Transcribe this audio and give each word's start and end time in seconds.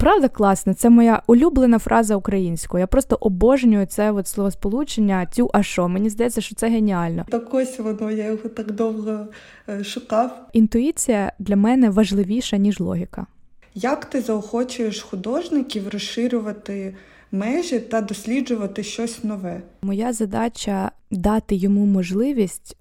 Правда, 0.00 0.28
класно, 0.28 0.74
це 0.74 0.90
моя 0.90 1.22
улюблена 1.26 1.78
фраза 1.78 2.16
українською. 2.16 2.80
Я 2.80 2.86
просто 2.86 3.18
обожнюю 3.20 3.86
це 3.86 4.12
от 4.12 4.28
словосполучення 4.28 5.26
тю, 5.26 5.50
а 5.52 5.62
що. 5.62 5.88
Мені 5.88 6.10
здається, 6.10 6.40
що 6.40 6.54
це 6.54 6.68
геніально. 6.68 7.26
Так 7.30 7.54
ось 7.54 7.78
воно, 7.78 8.10
я 8.10 8.24
його 8.24 8.48
так 8.48 8.72
довго 8.72 9.26
е, 9.68 9.84
шукав. 9.84 10.48
Інтуїція 10.52 11.32
для 11.38 11.56
мене 11.56 11.90
важливіша, 11.90 12.56
ніж 12.56 12.80
логіка. 12.80 13.26
Як 13.74 14.04
ти 14.04 14.20
заохочуєш 14.20 15.02
художників 15.02 15.88
розширювати 15.88 16.94
межі 17.32 17.80
та 17.80 18.00
досліджувати 18.00 18.82
щось 18.82 19.24
нове? 19.24 19.62
Моя 19.82 20.12
задача 20.12 20.90
дати 21.10 21.54
йому 21.54 21.86
можливість 21.86 22.76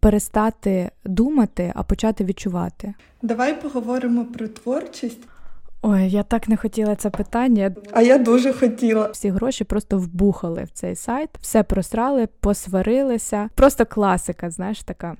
перестати 0.00 0.90
думати, 1.04 1.72
а 1.74 1.82
почати 1.82 2.24
відчувати. 2.24 2.94
Давай 3.22 3.62
поговоримо 3.62 4.24
про 4.24 4.48
творчість. 4.48 5.20
Ой, 5.82 6.08
я 6.10 6.22
так 6.22 6.48
не 6.48 6.56
хотіла 6.56 6.96
це 6.96 7.10
питання. 7.10 7.74
А 7.92 8.02
я 8.02 8.18
дуже 8.18 8.52
хотіла. 8.52 9.06
Всі 9.12 9.30
гроші 9.30 9.64
просто 9.64 9.98
вбухали 9.98 10.64
в 10.64 10.70
цей 10.70 10.96
сайт, 10.96 11.30
все 11.40 11.62
просрали, 11.62 12.28
посварилися. 12.40 13.48
Просто 13.54 13.86
класика, 13.86 14.50
знаєш, 14.50 14.82
така. 14.82 15.16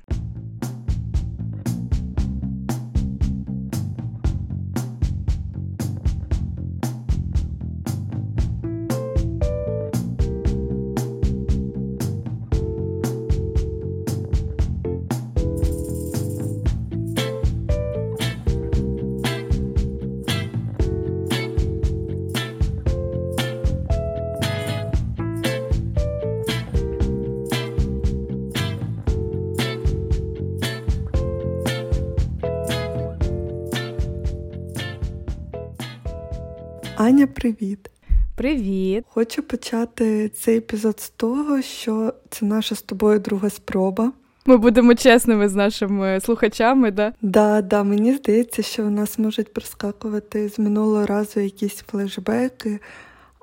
Аня, 37.18 37.26
привіт. 37.26 37.90
Привіт. 38.36 39.04
Хочу 39.08 39.42
почати 39.42 40.28
цей 40.28 40.58
епізод 40.58 41.00
з 41.00 41.10
того, 41.10 41.62
що 41.62 42.14
це 42.30 42.46
наша 42.46 42.74
з 42.74 42.82
тобою 42.82 43.18
друга 43.18 43.50
спроба. 43.50 44.12
Ми 44.46 44.56
будемо 44.56 44.94
чесними 44.94 45.48
з 45.48 45.54
нашими 45.54 46.20
слухачами, 46.20 46.90
да? 46.90 47.12
Да, 47.22 47.62
да, 47.62 47.82
мені 47.82 48.14
здається, 48.14 48.62
що 48.62 48.84
у 48.84 48.90
нас 48.90 49.18
можуть 49.18 49.52
проскакувати 49.52 50.48
з 50.48 50.58
минулого 50.58 51.06
разу 51.06 51.40
якісь 51.40 51.76
флешбеки, 51.76 52.80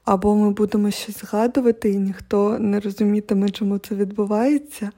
або 0.06 0.36
ми 0.36 0.52
будемо 0.52 0.92
щось 0.92 1.20
згадувати, 1.20 1.90
і 1.90 1.98
ніхто 1.98 2.59
не 2.59 2.80
розумітиме, 2.80 3.50
чому 3.50 3.78
це 3.78 3.96
відбувається. 3.96 4.92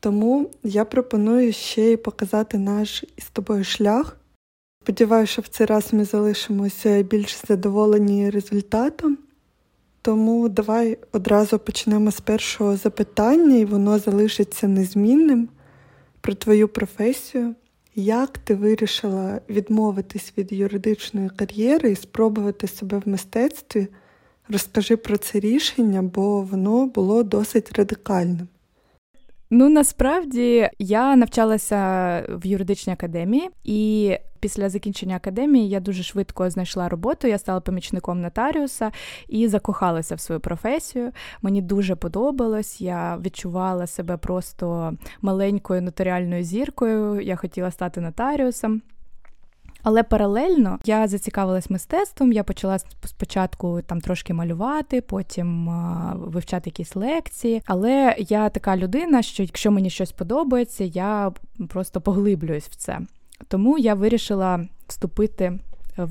Тому 0.00 0.50
я 0.62 0.84
пропоную 0.84 1.52
ще 1.52 1.82
й 1.82 1.96
показати 1.96 2.58
наш 2.58 3.04
із 3.16 3.24
тобою 3.24 3.64
шлях. 3.64 4.17
Сподіваюся, 4.88 5.32
що 5.32 5.42
в 5.42 5.48
цей 5.48 5.66
раз 5.66 5.92
ми 5.92 6.04
залишимося 6.04 7.02
більш 7.02 7.46
задоволені 7.48 8.30
результатом. 8.30 9.18
Тому 10.02 10.48
давай 10.48 10.98
одразу 11.12 11.58
почнемо 11.58 12.10
з 12.10 12.20
першого 12.20 12.76
запитання, 12.76 13.56
і 13.56 13.64
воно 13.64 13.98
залишиться 13.98 14.68
незмінним 14.68 15.48
про 16.20 16.34
твою 16.34 16.68
професію. 16.68 17.54
Як 17.94 18.38
ти 18.38 18.54
вирішила 18.54 19.40
відмовитись 19.48 20.32
від 20.38 20.52
юридичної 20.52 21.28
кар'єри 21.28 21.90
і 21.90 21.96
спробувати 21.96 22.66
себе 22.68 23.02
в 23.04 23.08
мистецтві? 23.08 23.86
Розкажи 24.48 24.96
про 24.96 25.16
це 25.16 25.40
рішення, 25.40 26.02
бо 26.02 26.42
воно 26.42 26.86
було 26.86 27.22
досить 27.22 27.78
радикальним. 27.78 28.48
Ну 29.50 29.68
насправді 29.68 30.70
я 30.78 31.16
навчалася 31.16 31.78
в 32.28 32.46
юридичній 32.46 32.92
академії, 32.92 33.50
і 33.64 34.16
після 34.40 34.68
закінчення 34.68 35.16
академії 35.16 35.68
я 35.68 35.80
дуже 35.80 36.02
швидко 36.02 36.50
знайшла 36.50 36.88
роботу. 36.88 37.28
Я 37.28 37.38
стала 37.38 37.60
помічником 37.60 38.20
нотаріуса 38.20 38.92
і 39.28 39.48
закохалася 39.48 40.14
в 40.14 40.20
свою 40.20 40.40
професію. 40.40 41.12
Мені 41.42 41.62
дуже 41.62 41.96
подобалось. 41.96 42.80
Я 42.80 43.18
відчувала 43.24 43.86
себе 43.86 44.16
просто 44.16 44.94
маленькою 45.22 45.82
нотаріальною 45.82 46.44
зіркою. 46.44 47.20
Я 47.20 47.36
хотіла 47.36 47.70
стати 47.70 48.00
нотаріусом. 48.00 48.82
Але 49.82 50.02
паралельно 50.02 50.78
я 50.84 51.08
зацікавилась 51.08 51.70
мистецтвом. 51.70 52.32
Я 52.32 52.44
почала 52.44 52.78
спочатку 53.04 53.82
там 53.82 54.00
трошки 54.00 54.34
малювати, 54.34 55.00
потім 55.00 55.70
а, 55.70 56.14
вивчати 56.18 56.70
якісь 56.70 56.96
лекції. 56.96 57.62
Але 57.66 58.16
я 58.18 58.48
така 58.48 58.76
людина, 58.76 59.22
що 59.22 59.42
якщо 59.42 59.70
мені 59.70 59.90
щось 59.90 60.12
подобається, 60.12 60.84
я 60.84 61.32
просто 61.68 62.00
поглиблююсь 62.00 62.68
в 62.68 62.74
це. 62.74 63.00
Тому 63.48 63.78
я 63.78 63.94
вирішила 63.94 64.66
вступити 64.86 65.58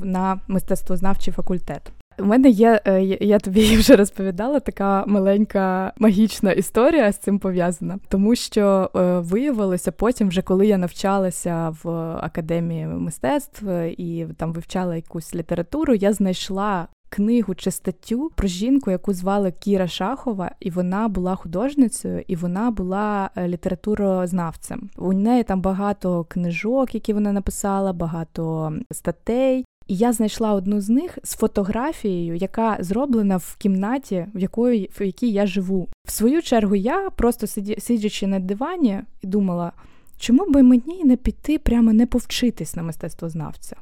на 0.04 0.40
мистецтвознавчий 0.48 1.34
факультет. 1.34 1.92
У 2.20 2.26
мене 2.26 2.50
є, 2.50 2.82
е, 2.86 3.04
я 3.04 3.40
тобі 3.40 3.78
вже 3.78 3.96
розповідала, 3.96 4.60
така 4.60 5.06
маленька 5.08 5.94
магічна 5.98 6.52
історія 6.52 7.12
з 7.12 7.18
цим 7.18 7.40
пов'язана, 7.40 8.00
тому 8.10 8.36
що 8.36 8.92
е, 8.96 9.20
виявилося 9.20 9.92
потім, 9.92 10.28
вже 10.28 10.42
коли 10.42 10.68
я 10.68 10.78
навчалася 10.78 11.76
в 11.84 11.90
академії 12.22 12.88
мистецтв 12.88 13.70
і 13.98 14.28
там 14.38 14.54
вивчала 14.54 14.96
якусь 14.96 15.36
літературу, 15.36 15.94
я 15.94 16.14
знайшла. 16.14 16.88
Книгу 17.10 17.56
чи 17.56 17.72
статтю 17.72 18.32
про 18.36 18.48
жінку, 18.48 18.92
яку 18.92 19.14
звали 19.14 19.52
Кіра 19.52 19.88
Шахова, 19.88 20.52
і 20.60 20.70
вона 20.70 21.08
була 21.08 21.36
художницею, 21.36 22.24
і 22.28 22.36
вона 22.36 22.72
була 22.72 23.30
е, 23.36 23.48
літературознавцем. 23.48 24.90
У 24.98 25.14
неї 25.14 25.44
там 25.44 25.62
багато 25.62 26.24
книжок, 26.24 26.96
які 26.96 27.14
вона 27.14 27.32
написала, 27.32 27.94
багато 27.94 28.74
статей. 28.92 29.66
І 29.88 29.96
я 29.96 30.14
знайшла 30.14 30.54
одну 30.54 30.82
з 30.82 30.90
них 30.90 31.18
з 31.24 31.36
фотографією, 31.36 32.36
яка 32.36 32.78
зроблена 32.80 33.38
в 33.38 33.56
кімнаті, 33.58 34.26
в 34.36 34.40
якої 34.40 34.90
в 35.00 35.06
якій 35.06 35.32
я 35.32 35.46
живу. 35.46 35.88
В 36.08 36.12
свою 36.12 36.42
чергу, 36.42 36.76
я 36.76 37.10
просто 37.10 37.48
сидячи 37.78 38.28
на 38.28 38.40
дивані 38.40 39.02
і 39.22 39.28
думала, 39.28 39.72
чому 40.18 40.46
би 40.46 40.64
мені 40.64 41.04
не 41.04 41.16
піти 41.16 41.58
прямо 41.58 41.94
не 41.94 42.06
повчитись 42.06 42.76
на 42.76 42.84
мистецтвознавця. 42.84 43.76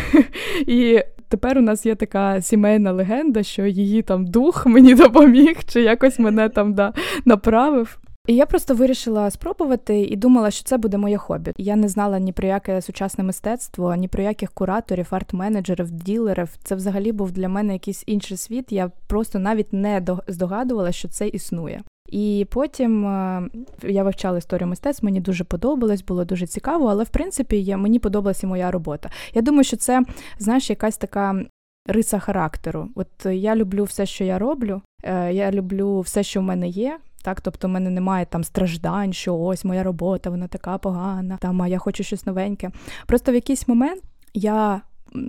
І 0.66 1.00
тепер 1.28 1.58
у 1.58 1.60
нас 1.60 1.86
є 1.86 1.94
така 1.94 2.40
сімейна 2.40 2.92
легенда, 2.92 3.42
що 3.42 3.66
її 3.66 4.02
там 4.02 4.26
дух 4.26 4.66
мені 4.66 4.94
допоміг, 4.94 5.56
чи 5.66 5.82
якось 5.82 6.18
мене 6.18 6.48
там 6.48 6.74
да, 6.74 6.92
направив. 7.24 7.98
І 8.26 8.34
я 8.34 8.46
просто 8.46 8.74
вирішила 8.74 9.30
спробувати 9.30 10.00
і 10.00 10.16
думала, 10.16 10.50
що 10.50 10.64
це 10.64 10.78
буде 10.78 10.98
моє 10.98 11.18
хобі. 11.18 11.52
Я 11.56 11.76
не 11.76 11.88
знала 11.88 12.18
ні 12.18 12.32
про 12.32 12.48
яке 12.48 12.82
сучасне 12.82 13.24
мистецтво, 13.24 13.94
ні 13.94 14.08
про 14.08 14.22
яких 14.22 14.52
кураторів, 14.52 15.08
арт-менеджерів, 15.10 15.90
ділерів. 15.90 16.48
Це 16.64 16.74
взагалі 16.74 17.12
був 17.12 17.32
для 17.32 17.48
мене 17.48 17.72
якийсь 17.72 18.04
інший 18.06 18.36
світ. 18.36 18.72
Я 18.72 18.90
просто 19.06 19.38
навіть 19.38 19.72
не 19.72 20.06
здогадувала, 20.28 20.92
що 20.92 21.08
це 21.08 21.28
існує. 21.28 21.82
І 22.08 22.46
потім 22.50 23.06
е, 23.06 23.48
я 23.82 24.04
вивчала 24.04 24.38
історію 24.38 24.68
мистецтв, 24.68 25.04
мені 25.04 25.20
дуже 25.20 25.44
подобалось, 25.44 26.04
було 26.04 26.24
дуже 26.24 26.46
цікаво, 26.46 26.86
але 26.86 27.04
в 27.04 27.08
принципі 27.08 27.62
я, 27.62 27.76
мені 27.76 27.98
подобалася 27.98 28.46
моя 28.46 28.70
робота. 28.70 29.10
Я 29.34 29.42
думаю, 29.42 29.64
що 29.64 29.76
це 29.76 30.02
знаєш, 30.38 30.70
якась 30.70 30.96
така 30.96 31.44
риса 31.86 32.18
характеру. 32.18 32.88
От 32.94 33.26
я 33.26 33.56
люблю 33.56 33.84
все, 33.84 34.06
що 34.06 34.24
я 34.24 34.38
роблю. 34.38 34.82
Е, 35.04 35.32
я 35.32 35.52
люблю 35.52 36.00
все, 36.00 36.22
що 36.22 36.40
в 36.40 36.42
мене 36.42 36.68
є. 36.68 36.98
Так, 37.22 37.40
тобто 37.40 37.68
в 37.68 37.70
мене 37.70 37.90
немає 37.90 38.26
там 38.26 38.44
страждань, 38.44 39.12
що 39.12 39.38
ось 39.38 39.64
моя 39.64 39.82
робота, 39.82 40.30
вона 40.30 40.48
така 40.48 40.78
погана, 40.78 41.38
там 41.40 41.62
а 41.62 41.68
я 41.68 41.78
хочу 41.78 42.02
щось 42.02 42.26
новеньке. 42.26 42.70
Просто 43.06 43.32
в 43.32 43.34
якийсь 43.34 43.68
момент 43.68 44.02
я 44.34 44.80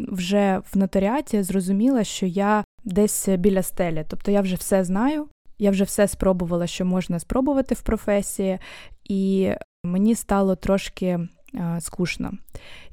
вже 0.08 0.62
в 0.74 0.78
нотаріаті 0.78 1.44
зрозуміла, 1.44 2.04
що 2.04 2.26
я 2.26 2.64
десь 2.84 3.30
біля 3.30 3.64
стелі, 3.64 4.06
тобто 4.08 4.32
я 4.32 4.42
вже 4.42 4.56
все 4.56 4.84
знаю, 4.84 5.28
я 5.60 5.72
вже 5.72 5.84
все 5.84 6.08
спробувала, 6.08 6.68
що 6.68 6.86
можна 6.86 7.20
спробувати 7.20 7.76
в 7.76 7.82
професії, 7.82 8.60
і 9.04 9.52
мені 9.84 10.16
стало 10.16 10.56
трошки 10.56 11.20
скучно. 11.80 12.32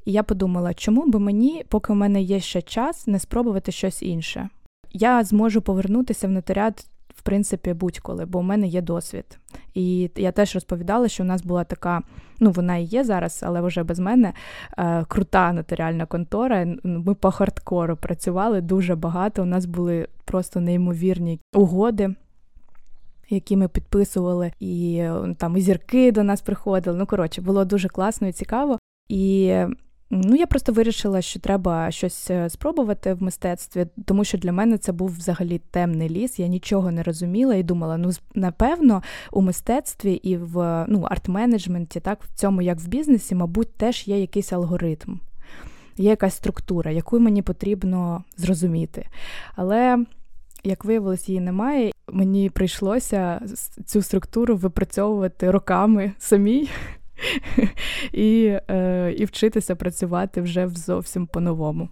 І 0.05 0.11
я 0.11 0.23
подумала, 0.23 0.73
чому 0.73 1.05
би 1.05 1.19
мені, 1.19 1.65
поки 1.69 1.93
у 1.93 1.95
мене 1.95 2.21
є 2.21 2.39
ще 2.39 2.61
час, 2.61 3.07
не 3.07 3.19
спробувати 3.19 3.71
щось 3.71 4.03
інше. 4.03 4.49
Я 4.93 5.23
зможу 5.23 5.61
повернутися 5.61 6.27
в 6.27 6.31
нотаріат 6.31 6.85
в 7.21 7.23
принципі, 7.23 7.73
будь-коли, 7.73 8.25
бо 8.25 8.39
у 8.39 8.41
мене 8.41 8.67
є 8.67 8.81
досвід. 8.81 9.39
І 9.73 10.09
я 10.15 10.31
теж 10.31 10.53
розповідала, 10.53 11.07
що 11.07 11.23
у 11.23 11.25
нас 11.25 11.43
була 11.43 11.63
така, 11.63 12.01
ну 12.39 12.51
вона 12.51 12.77
і 12.77 12.83
є 12.83 13.03
зараз, 13.03 13.43
але 13.43 13.61
вже 13.61 13.83
без 13.83 13.99
мене 13.99 14.33
е, 14.77 15.05
крута 15.07 15.53
нотаріальна 15.53 16.05
контора. 16.05 16.67
Ми 16.83 17.15
по 17.15 17.31
хардкору 17.31 17.95
працювали 17.95 18.61
дуже 18.61 18.95
багато. 18.95 19.41
У 19.41 19.45
нас 19.45 19.65
були 19.65 20.07
просто 20.25 20.59
неймовірні 20.59 21.39
угоди. 21.53 22.15
Які 23.29 23.57
ми 23.57 23.67
підписували, 23.67 24.51
і 24.59 25.03
там 25.37 25.57
і 25.57 25.61
зірки 25.61 26.11
до 26.11 26.23
нас 26.23 26.41
приходили. 26.41 26.97
Ну 26.97 27.05
коротше, 27.05 27.41
було 27.41 27.65
дуже 27.65 27.89
класно 27.89 28.27
і 28.27 28.31
цікаво. 28.31 28.79
І 29.09 29.55
Ну, 30.13 30.35
я 30.35 30.47
просто 30.47 30.71
вирішила, 30.71 31.21
що 31.21 31.39
треба 31.39 31.91
щось 31.91 32.31
е, 32.31 32.49
спробувати 32.49 33.13
в 33.13 33.23
мистецтві, 33.23 33.85
тому 34.05 34.23
що 34.23 34.37
для 34.37 34.51
мене 34.51 34.77
це 34.77 34.91
був 34.91 35.09
взагалі 35.09 35.61
темний 35.71 36.09
ліс. 36.09 36.39
Я 36.39 36.47
нічого 36.47 36.91
не 36.91 37.03
розуміла 37.03 37.55
і 37.55 37.63
думала: 37.63 37.97
ну 37.97 38.11
напевно, 38.35 39.03
у 39.31 39.41
мистецтві 39.41 40.13
і 40.13 40.37
в 40.37 40.85
ну, 40.87 40.99
арт-менеджменті, 40.99 42.01
так 42.01 42.23
в 42.23 42.33
цьому, 42.35 42.61
як 42.61 42.79
в 42.79 42.87
бізнесі, 42.87 43.35
мабуть, 43.35 43.75
теж 43.75 44.07
є 44.07 44.19
якийсь 44.19 44.53
алгоритм, 44.53 45.19
є 45.97 46.09
якась 46.09 46.35
структура, 46.35 46.91
яку 46.91 47.19
мені 47.19 47.41
потрібно 47.41 48.23
зрозуміти. 48.37 49.07
Але 49.55 50.05
як 50.63 50.85
виявилось, 50.85 51.29
її 51.29 51.41
немає. 51.41 51.91
Мені 52.07 52.49
прийшлося 52.49 53.41
цю 53.85 54.01
структуру 54.01 54.55
випрацьовувати 54.55 55.51
роками 55.51 56.11
самій. 56.19 56.69
І 58.11 58.57
е, 58.69 59.13
і 59.17 59.25
вчитися 59.25 59.75
працювати 59.75 60.41
вже 60.41 60.67
зовсім 60.67 61.27
по-новому. 61.27 61.89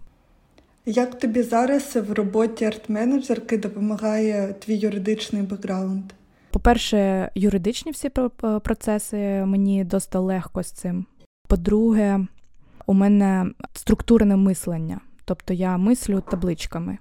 Як 0.86 1.18
тобі 1.18 1.42
зараз 1.42 1.96
в 1.96 2.12
роботі 2.12 2.64
арт-менеджерки 2.64 3.60
допомагає 3.60 4.54
твій 4.58 4.76
юридичний 4.76 5.42
бекграунд? 5.42 6.04
По-перше, 6.50 7.30
юридичні 7.34 7.92
всі 7.92 8.10
процеси 8.62 9.16
мені 9.44 9.84
досить 9.84 10.14
легко 10.14 10.62
з 10.62 10.72
цим. 10.72 11.06
По-друге, 11.48 12.20
у 12.86 12.94
мене 12.94 13.46
структурне 13.72 14.36
мислення, 14.36 15.00
тобто 15.24 15.54
я 15.54 15.76
мислю 15.76 16.22
табличками. 16.30 16.98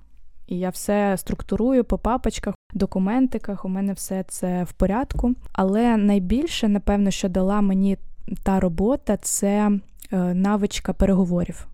І 0.47 0.59
я 0.59 0.69
все 0.69 1.17
структурую 1.17 1.83
по 1.83 1.97
папочках, 1.97 2.55
документиках. 2.73 3.65
У 3.65 3.69
мене 3.69 3.93
все 3.93 4.23
це 4.23 4.63
в 4.63 4.71
порядку. 4.71 5.35
Але 5.51 5.97
найбільше, 5.97 6.67
напевно, 6.67 7.11
що 7.11 7.29
дала 7.29 7.61
мені 7.61 7.97
та 8.43 8.59
робота 8.59 9.17
це 9.17 9.71
е, 10.11 10.17
навичка 10.33 10.93
переговорів. 10.93 11.67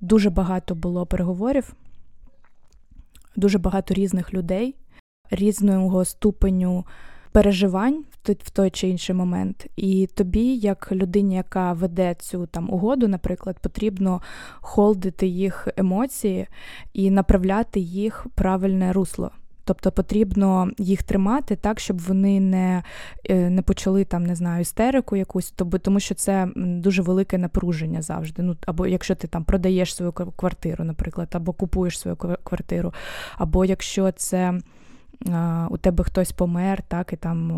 Дуже 0.00 0.30
багато 0.30 0.74
було 0.74 1.06
переговорів, 1.06 1.74
дуже 3.36 3.58
багато 3.58 3.94
різних 3.94 4.34
людей, 4.34 4.74
різного 5.30 6.04
ступеню 6.04 6.84
переживань 7.32 8.04
в 8.24 8.50
той 8.50 8.70
чи 8.70 8.88
інший 8.88 9.14
момент. 9.14 9.66
І 9.76 10.06
тобі, 10.14 10.56
як 10.56 10.92
людині, 10.92 11.34
яка 11.34 11.72
веде 11.72 12.14
цю 12.18 12.46
там 12.46 12.70
угоду, 12.70 13.08
наприклад, 13.08 13.58
потрібно 13.60 14.22
холдити 14.60 15.26
їх 15.26 15.68
емоції 15.76 16.46
і 16.92 17.10
направляти 17.10 17.80
їх 17.80 18.26
правильне 18.34 18.92
русло. 18.92 19.30
Тобто 19.68 19.92
потрібно 19.92 20.70
їх 20.78 21.02
тримати 21.02 21.56
так, 21.56 21.80
щоб 21.80 21.98
вони 21.98 22.40
не 22.40 22.82
е, 23.24 23.50
не 23.50 23.62
почали 23.62 24.04
там, 24.04 24.26
не 24.26 24.34
знаю, 24.34 24.60
істерику 24.60 25.16
якусь, 25.16 25.54
тому 25.82 26.00
що 26.00 26.14
це 26.14 26.48
дуже 26.56 27.02
велике 27.02 27.38
напруження 27.38 28.02
завжди. 28.02 28.42
Ну, 28.42 28.56
Або 28.66 28.86
якщо 28.86 29.14
ти 29.14 29.26
там 29.26 29.44
продаєш 29.44 29.94
свою 29.94 30.12
квартиру, 30.12 30.84
наприклад, 30.84 31.28
або 31.32 31.52
купуєш 31.52 31.98
свою 31.98 32.16
квартиру, 32.16 32.94
або 33.36 33.64
якщо 33.64 34.12
це. 34.12 34.60
У 35.70 35.78
тебе 35.78 36.04
хтось 36.04 36.32
помер, 36.32 36.82
так, 36.82 37.12
і 37.12 37.16
там 37.16 37.52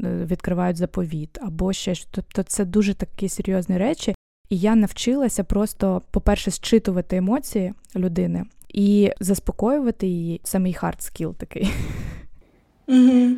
е, 0.00 0.24
відкривають 0.24 0.76
заповіт, 0.76 1.38
або 1.42 1.72
ще 1.72 1.94
Тобто 2.10 2.42
це 2.42 2.64
дуже 2.64 2.94
такі 2.94 3.28
серйозні 3.28 3.78
речі. 3.78 4.14
І 4.52 4.58
я 4.58 4.74
навчилася 4.74 5.44
просто, 5.44 6.02
по-перше, 6.10 6.50
зчитувати 6.50 7.16
емоції 7.16 7.74
людини, 7.96 8.44
і 8.68 9.10
заспокоювати 9.20 10.06
її 10.06 10.40
це 10.44 10.58
мій 10.58 10.72
hard 10.72 11.02
skill 11.02 11.34
такий. 11.34 11.72
Угу. 12.88 13.30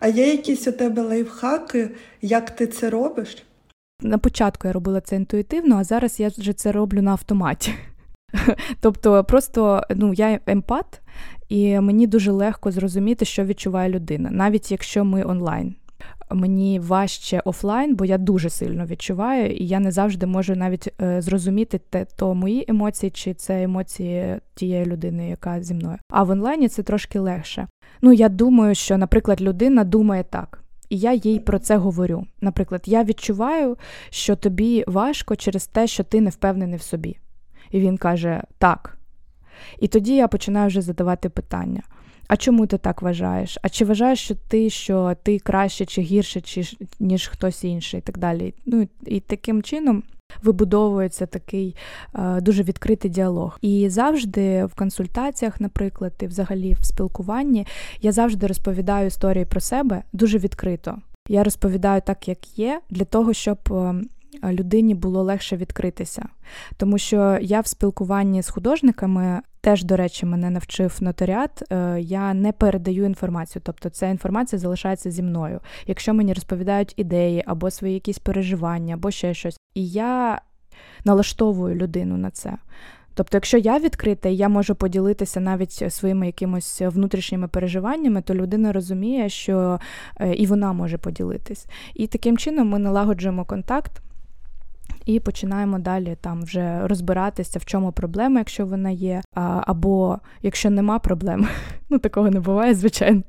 А 0.00 0.08
є 0.08 0.30
якісь 0.30 0.68
у 0.68 0.72
тебе 0.72 1.02
лайфхаки, 1.02 1.90
як 2.22 2.50
ти 2.50 2.66
це 2.66 2.90
робиш? 2.90 3.42
На 4.00 4.18
початку 4.18 4.68
я 4.68 4.72
робила 4.72 5.00
це 5.00 5.16
інтуїтивно, 5.16 5.76
а 5.76 5.84
зараз 5.84 6.20
я 6.20 6.28
вже 6.28 6.52
це 6.52 6.72
роблю 6.72 7.02
на 7.02 7.10
автоматі. 7.10 7.74
Тобто, 8.80 9.24
просто 9.24 9.82
ну, 9.96 10.12
я 10.12 10.40
емпат, 10.46 11.00
і 11.48 11.80
мені 11.80 12.06
дуже 12.06 12.32
легко 12.32 12.70
зрозуміти, 12.70 13.24
що 13.24 13.44
відчуває 13.44 13.90
людина, 13.90 14.30
навіть 14.30 14.70
якщо 14.70 15.04
ми 15.04 15.24
онлайн 15.24 15.74
мені 16.34 16.80
важче 16.80 17.42
офлайн, 17.44 17.96
бо 17.96 18.04
я 18.04 18.18
дуже 18.18 18.50
сильно 18.50 18.86
відчуваю, 18.86 19.50
і 19.50 19.66
я 19.66 19.80
не 19.80 19.90
завжди 19.90 20.26
можу 20.26 20.56
навіть 20.56 20.88
е, 21.02 21.22
зрозуміти 21.22 21.80
те, 21.90 22.06
то 22.16 22.34
мої 22.34 22.64
емоції, 22.68 23.10
чи 23.10 23.34
це 23.34 23.62
емоції 23.62 24.36
тієї 24.54 24.86
людини, 24.86 25.28
яка 25.28 25.62
зі 25.62 25.74
мною. 25.74 25.98
А 26.10 26.22
в 26.22 26.30
онлайні 26.30 26.68
це 26.68 26.82
трошки 26.82 27.18
легше. 27.18 27.68
Ну, 28.02 28.12
я 28.12 28.28
думаю, 28.28 28.74
що, 28.74 28.98
наприклад, 28.98 29.42
людина 29.42 29.84
думає 29.84 30.24
так. 30.30 30.62
І 30.88 30.98
я 30.98 31.12
їй 31.12 31.38
про 31.38 31.58
це 31.58 31.76
говорю. 31.76 32.26
Наприклад, 32.40 32.82
я 32.86 33.04
відчуваю, 33.04 33.76
що 34.10 34.36
тобі 34.36 34.84
важко 34.86 35.36
через 35.36 35.66
те, 35.66 35.86
що 35.86 36.04
ти 36.04 36.20
не 36.20 36.30
впевнений 36.30 36.78
в 36.78 36.82
собі. 36.82 37.18
І 37.70 37.80
він 37.80 37.96
каже 37.96 38.42
так. 38.58 38.98
І 39.80 39.88
тоді 39.88 40.16
я 40.16 40.28
починаю 40.28 40.66
вже 40.66 40.82
задавати 40.82 41.28
питання. 41.28 41.82
А 42.32 42.36
чому 42.36 42.66
ти 42.66 42.78
так 42.78 43.02
вважаєш? 43.02 43.58
А 43.62 43.68
чи 43.68 43.84
вважаєш 43.84 44.20
що 44.20 44.34
ти, 44.34 44.70
що 44.70 45.16
ти 45.22 45.38
краще 45.38 45.86
чи 45.86 46.02
гірше, 46.02 46.40
чи, 46.40 46.62
ніж 47.00 47.28
хтось 47.28 47.64
інший, 47.64 47.98
і 47.98 48.02
так 48.02 48.18
далі. 48.18 48.54
Ну 48.66 48.88
і 49.06 49.20
таким 49.20 49.62
чином. 49.62 50.02
Вибудовується 50.42 51.26
такий 51.26 51.76
е, 52.14 52.40
дуже 52.40 52.62
відкритий 52.62 53.10
діалог. 53.10 53.58
І 53.60 53.88
завжди 53.88 54.64
в 54.64 54.74
консультаціях, 54.74 55.60
наприклад, 55.60 56.12
і 56.20 56.26
взагалі 56.26 56.76
в 56.80 56.84
спілкуванні 56.84 57.66
я 58.00 58.12
завжди 58.12 58.46
розповідаю 58.46 59.06
історії 59.06 59.44
про 59.44 59.60
себе 59.60 60.02
дуже 60.12 60.38
відкрито. 60.38 60.98
Я 61.28 61.44
розповідаю 61.44 62.02
так, 62.06 62.28
як 62.28 62.58
є, 62.58 62.80
для 62.90 63.04
того, 63.04 63.32
щоб 63.32 63.58
е, 63.70 63.94
людині 64.44 64.94
було 64.94 65.22
легше 65.22 65.56
відкритися. 65.56 66.28
Тому 66.76 66.98
що 66.98 67.38
я 67.42 67.60
в 67.60 67.66
спілкуванні 67.66 68.42
з 68.42 68.50
художниками 68.50 69.40
теж, 69.60 69.84
до 69.84 69.96
речі, 69.96 70.26
мене 70.26 70.50
навчив 70.50 70.98
нотаріат, 71.00 71.72
е, 71.72 72.00
я 72.00 72.34
не 72.34 72.52
передаю 72.52 73.04
інформацію, 73.04 73.62
тобто 73.64 73.88
ця 73.88 74.08
інформація 74.08 74.58
залишається 74.58 75.10
зі 75.10 75.22
мною. 75.22 75.60
Якщо 75.86 76.14
мені 76.14 76.32
розповідають 76.32 76.94
ідеї 76.96 77.44
або 77.46 77.70
свої 77.70 77.94
якісь 77.94 78.18
переживання, 78.18 78.94
або 78.94 79.10
ще 79.10 79.34
щось, 79.34 79.56
і 79.74 79.88
я 79.88 80.40
налаштовую 81.04 81.74
людину 81.74 82.16
на 82.16 82.30
це. 82.30 82.56
Тобто, 83.14 83.36
якщо 83.36 83.58
я 83.58 83.78
відкрита 83.78 84.28
і 84.28 84.36
я 84.36 84.48
можу 84.48 84.74
поділитися 84.74 85.40
навіть 85.40 85.92
своїми 85.92 86.26
якимось 86.26 86.80
внутрішніми 86.80 87.48
переживаннями, 87.48 88.22
то 88.22 88.34
людина 88.34 88.72
розуміє, 88.72 89.28
що 89.28 89.80
е, 90.20 90.34
і 90.34 90.46
вона 90.46 90.72
може 90.72 90.98
поділитись. 90.98 91.66
І 91.94 92.06
таким 92.06 92.38
чином 92.38 92.68
ми 92.68 92.78
налагоджуємо 92.78 93.44
контакт 93.44 94.02
і 95.06 95.20
починаємо 95.20 95.78
далі 95.78 96.16
там 96.20 96.42
вже 96.42 96.86
розбиратися, 96.86 97.58
в 97.58 97.64
чому 97.64 97.92
проблема, 97.92 98.38
якщо 98.38 98.66
вона 98.66 98.90
є, 98.90 99.22
або 99.66 100.18
якщо 100.42 100.70
нема 100.70 100.98
проблем, 100.98 101.48
ну 101.90 101.98
такого 101.98 102.30
не 102.30 102.40
буває, 102.40 102.74
звичайно, 102.74 103.22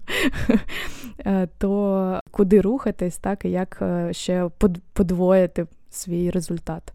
е, 1.25 1.48
то 1.58 2.20
куди 2.32 2.62
рухатись, 2.62 3.18
так 3.18 3.46
і 3.46 3.50
як 3.50 3.80
е, 3.82 4.13
ще 4.13 4.50
подвоїти 4.94 5.68
свій 5.89 6.32
результат. 6.32 6.94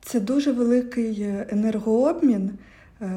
Це 0.00 0.20
дуже 0.20 0.52
великий 0.52 1.22
е, 1.22 1.46
енергообмін. 1.50 2.50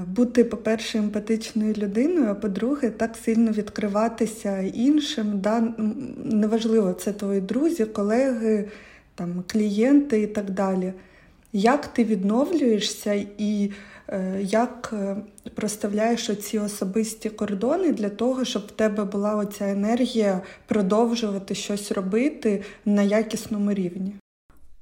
Бути, 0.07 0.43
по-перше, 0.43 0.97
емпатичною 0.97 1.73
людиною, 1.73 2.27
а 2.29 2.33
по-друге, 2.33 2.89
так 2.89 3.15
сильно 3.15 3.51
відкриватися 3.51 4.59
іншим. 4.59 5.39
Да? 5.39 5.73
Неважливо, 6.23 6.93
це 6.93 7.13
твої 7.13 7.41
друзі, 7.41 7.85
колеги, 7.85 8.69
там, 9.15 9.43
клієнти 9.47 10.21
і 10.21 10.27
так 10.27 10.51
далі. 10.51 10.93
Як 11.53 11.87
ти 11.87 12.03
відновлюєшся 12.03 13.13
і 13.37 13.71
е, 14.07 14.39
як 14.41 14.93
е, 14.93 15.15
проставляєш 15.55 16.29
оці 16.29 16.59
особисті 16.59 17.29
кордони 17.29 17.91
для 17.91 18.09
того, 18.09 18.45
щоб 18.45 18.61
в 18.61 18.71
тебе 18.71 19.05
була 19.05 19.35
оця 19.35 19.71
енергія 19.71 20.41
продовжувати 20.67 21.55
щось 21.55 21.91
робити 21.91 22.61
на 22.85 23.01
якісному 23.01 23.73
рівні? 23.73 24.13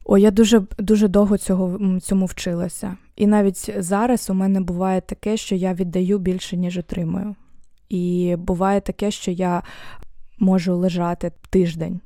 О, 0.06 0.18
я 0.18 0.32
дуже 0.32 0.62
дуже 0.78 1.08
довго 1.08 1.38
цього 1.38 2.00
цьому 2.00 2.26
вчилася. 2.26 2.98
І 3.16 3.28
навіть 3.28 3.74
зараз 3.78 4.30
у 4.30 4.34
мене 4.34 4.62
буває 4.62 5.02
таке, 5.02 5.38
що 5.38 5.56
я 5.56 5.74
віддаю 5.74 6.20
більше, 6.20 6.58
ніж 6.58 6.78
отримую. 6.78 7.36
І 7.90 8.36
буває 8.38 8.82
таке, 8.82 9.12
що 9.12 9.32
я 9.32 9.64
можу 10.40 10.76
лежати 10.76 11.32
тиждень 11.50 12.00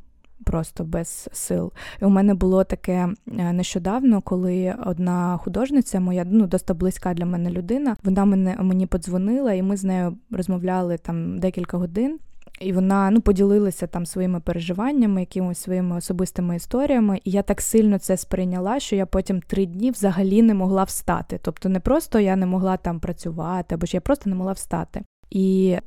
просто 0.43 0.83
без 0.83 1.29
сил. 1.31 1.71
І 2.01 2.05
у 2.05 2.09
мене 2.09 2.33
було 2.33 2.63
таке 2.63 3.09
е, 3.27 3.53
нещодавно, 3.53 4.21
коли 4.21 4.75
одна 4.85 5.37
художниця, 5.37 5.99
моя 5.99 6.25
ну 6.29 6.47
досить 6.47 6.71
близька 6.71 7.13
для 7.13 7.25
мене 7.25 7.49
людина, 7.49 7.95
вона 8.03 8.25
мене 8.25 8.55
мені 8.59 8.85
подзвонила, 8.87 9.53
і 9.53 9.61
ми 9.61 9.77
з 9.77 9.83
нею 9.83 10.17
розмовляли 10.31 10.97
там 10.97 11.39
декілька 11.39 11.77
годин. 11.77 12.19
І 12.59 12.73
вона 12.73 13.11
ну 13.11 13.21
поділилася 13.21 13.87
там 13.87 14.05
своїми 14.05 14.39
переживаннями, 14.39 15.19
якимось 15.19 15.57
своїми 15.57 15.97
особистими 15.97 16.55
історіями. 16.55 17.19
І 17.23 17.31
я 17.31 17.41
так 17.41 17.61
сильно 17.61 17.99
це 17.99 18.17
сприйняла, 18.17 18.79
що 18.79 18.95
я 18.95 19.05
потім 19.05 19.41
три 19.41 19.65
дні 19.65 19.91
взагалі 19.91 20.41
не 20.41 20.53
могла 20.53 20.83
встати. 20.83 21.39
Тобто, 21.41 21.69
не 21.69 21.79
просто 21.79 22.19
я 22.19 22.35
не 22.35 22.45
могла 22.45 22.77
там 22.77 22.99
працювати, 22.99 23.75
або 23.75 23.85
ж 23.85 23.97
я 23.97 24.01
просто 24.01 24.29
не 24.29 24.35
могла 24.35 24.51
встати. 24.51 25.01
І 25.29 25.77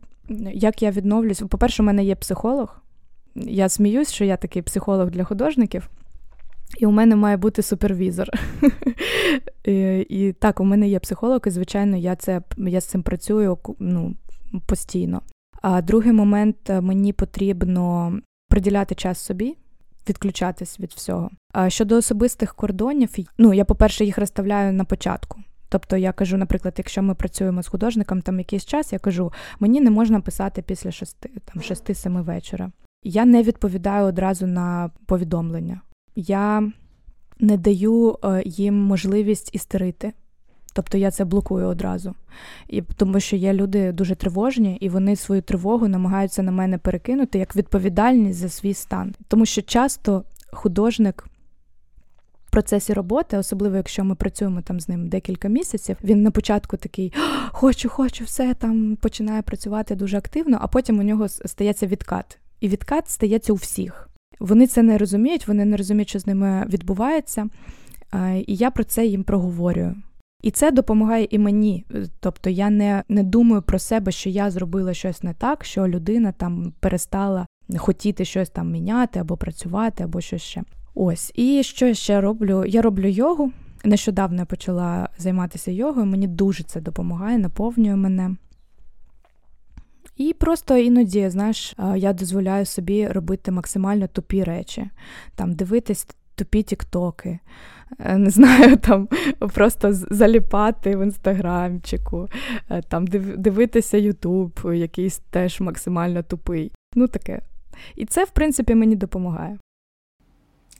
як 0.53 0.83
я 0.83 0.91
відновлюсь, 0.91 1.43
по-перше, 1.49 1.83
у 1.83 1.87
мене 1.87 2.05
є 2.05 2.15
психолог, 2.15 2.81
я 3.47 3.69
сміюсь, 3.69 4.13
що 4.13 4.25
я 4.25 4.37
такий 4.37 4.63
психолог 4.63 5.11
для 5.11 5.25
художників. 5.25 5.91
І 6.79 6.87
у 6.87 6.91
мене 6.91 7.17
має 7.17 7.37
бути 7.37 7.63
супервізор. 7.63 8.29
і, 9.65 10.07
і 10.09 10.33
так, 10.33 10.61
у 10.61 10.65
мене 10.65 10.89
є 10.89 10.99
психолог, 10.99 11.41
і 11.47 11.51
звичайно, 11.51 11.97
я 11.97 12.17
це 12.17 12.43
я 12.57 12.81
з 12.81 12.85
цим 12.85 13.03
працюю 13.03 13.59
ну, 13.79 14.15
постійно. 14.67 15.23
А 15.63 15.83
другий 15.83 16.13
момент 16.13 16.71
мені 16.81 17.13
потрібно 17.13 18.13
приділяти 18.49 18.95
час 18.95 19.19
собі, 19.19 19.57
відключатись 20.09 20.81
від 20.81 20.93
всього. 20.93 21.31
А 21.53 21.71
щодо 21.71 21.97
особистих 21.97 22.55
кордонів, 22.55 23.15
ну 23.39 23.55
я, 23.55 23.65
по-перше, 23.65 24.05
їх 24.05 24.19
розставляю 24.19 24.73
на 24.73 24.85
початку. 24.85 25.41
Тобто 25.69 25.97
я 25.97 26.13
кажу, 26.13 26.37
наприклад, 26.37 26.75
якщо 26.79 27.03
ми 27.03 27.15
працюємо 27.15 27.63
з 27.63 27.69
художником 27.69 28.23
там 28.23 28.39
якийсь 28.39 28.67
час, 28.67 28.93
я 28.93 28.99
кажу, 28.99 29.33
мені 29.61 29.81
не 29.81 29.91
можна 29.91 30.21
писати 30.21 30.63
після 30.63 30.93
шести, 30.93 31.31
там 31.45 31.63
шести-семи 31.63 32.23
вечора. 32.23 32.71
Я 33.03 33.25
не 33.25 33.43
відповідаю 33.43 34.07
одразу 34.07 34.47
на 34.47 34.91
повідомлення. 35.07 35.81
Я 36.17 36.73
не 37.41 37.57
даю 37.57 38.19
е, 38.25 38.43
їм 38.47 38.75
можливість 38.75 39.55
істерити. 39.55 40.13
Тобто 40.73 40.99
я 40.99 41.11
це 41.11 41.25
блокую 41.25 41.67
одразу. 41.67 42.15
І 42.69 42.83
Тому 42.83 43.21
що 43.21 43.37
є 43.37 43.53
люди 43.53 43.93
дуже 43.93 44.15
тривожні, 44.15 44.77
і 44.77 44.89
вони 44.89 45.17
свою 45.17 45.43
тривогу 45.43 45.89
намагаються 45.89 46.43
на 46.43 46.53
мене 46.53 46.79
перекинути 46.79 47.39
як 47.39 47.57
відповідальність 47.57 48.39
за 48.39 48.49
свій 48.49 48.75
стан. 48.75 49.15
Тому 49.29 49.47
що 49.47 49.63
часто 49.63 50.25
художник 50.53 51.29
в 52.47 52.51
процесі 52.51 52.93
роботи, 52.93 53.39
особливо 53.39 53.77
якщо 53.77 54.05
ми 54.05 54.15
працюємо 54.15 54.63
там 54.63 54.81
з 54.81 54.89
ним 54.89 55.09
декілька 55.09 55.49
місяців, 55.49 55.97
він 56.05 56.23
на 56.23 56.31
початку 56.31 56.77
такий 56.77 57.13
хочу, 57.53 57.89
хочу, 57.89 58.25
все 58.25 58.55
там 58.55 58.97
починає 58.97 59.43
працювати 59.43 59.95
дуже 59.95 60.19
активно, 60.19 60.59
а 60.61 60.67
потім 60.67 60.99
у 60.99 61.03
нього 61.03 61.29
стається 61.29 61.87
відкат. 61.87 62.39
І 62.61 62.69
відкат 62.69 63.09
стається 63.09 63.53
у 63.53 63.57
всіх. 63.57 64.09
Вони 64.41 64.67
це 64.67 64.83
не 64.83 64.99
розуміють, 64.99 65.49
вони 65.49 65.65
не 65.65 65.77
розуміють, 65.77 66.09
що 66.09 66.19
з 66.19 66.27
ними 66.27 66.67
відбувається. 66.69 67.49
І 68.47 68.55
я 68.55 68.71
про 68.71 68.85
це 68.85 69.07
їм 69.07 69.25
проговорюю. 69.25 69.95
І 70.43 70.51
це 70.51 70.71
допомагає 70.71 71.29
і 71.31 71.39
мені. 71.39 71.85
Тобто 72.21 72.51
я 72.51 72.71
не 72.71 73.03
не 73.09 73.23
думаю 73.23 73.63
про 73.63 73.79
себе, 73.79 74.13
що 74.13 74.31
я 74.31 74.51
зробила 74.51 74.95
щось 74.95 75.23
не 75.23 75.35
так, 75.35 75.65
що 75.65 75.89
людина 75.89 76.33
там 76.33 76.73
перестала 76.81 77.47
хотіти 77.77 78.25
щось 78.25 78.51
там 78.51 78.71
міняти 78.71 79.21
або 79.21 79.37
працювати, 79.37 80.05
або 80.05 80.21
щось 80.21 80.43
ще. 80.43 80.63
Ось. 80.95 81.33
І 81.35 81.63
що 81.63 81.87
я 81.87 81.95
ще 81.95 82.21
роблю? 82.21 82.65
Я 82.65 82.83
роблю 82.83 83.09
йогу. 83.09 83.53
Нещодавно 83.85 84.39
я 84.39 84.45
почала 84.45 85.09
займатися 85.19 85.71
йогою, 85.71 86.07
мені 86.07 86.27
дуже 86.27 86.65
це 86.65 86.81
допомагає, 86.81 87.39
наповнює 87.39 87.97
мене. 87.97 88.37
І 90.19 90.33
просто 90.33 90.77
іноді, 90.77 91.31
знаєш, 91.31 91.75
я 91.97 92.13
дозволяю 92.13 92.67
собі 92.67 93.09
робити 93.09 93.51
максимально 93.51 94.07
тупі 94.07 94.45
речі, 94.45 94.91
там 95.35 95.53
дивитись 95.53 96.07
тупі 96.35 96.63
тіктоки, 96.63 97.39
е, 97.99 98.19
не 98.19 98.31
знаю, 98.39 98.77
там 98.77 99.09
просто 99.55 99.93
заліпати 99.93 100.97
в 100.97 101.03
інстаграмчику, 101.03 102.29
е, 102.71 102.83
там 102.89 103.07
дивитися 103.37 103.97
Ютуб, 103.97 104.61
якийсь 104.75 105.19
теж 105.19 105.61
максимально 105.61 106.23
тупий. 106.23 106.73
Ну 106.95 107.09
таке. 107.09 107.41
І 107.97 108.07
це, 108.07 108.25
в 108.25 108.31
принципі, 108.31 108.75
мені 108.75 108.97
допомагає. 108.97 109.59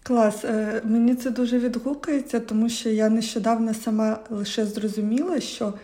Клас, 0.03 0.45
е, 0.45 0.83
мені 0.85 1.15
це 1.15 1.31
дуже 1.31 1.59
відгукується, 1.59 2.41
тому 2.41 2.69
що 2.69 2.91
я 2.91 3.09
нещодавно 3.09 3.75
сама 3.75 4.19
лише 4.31 4.67
зрозуміла, 4.67 5.41
що 5.41 5.75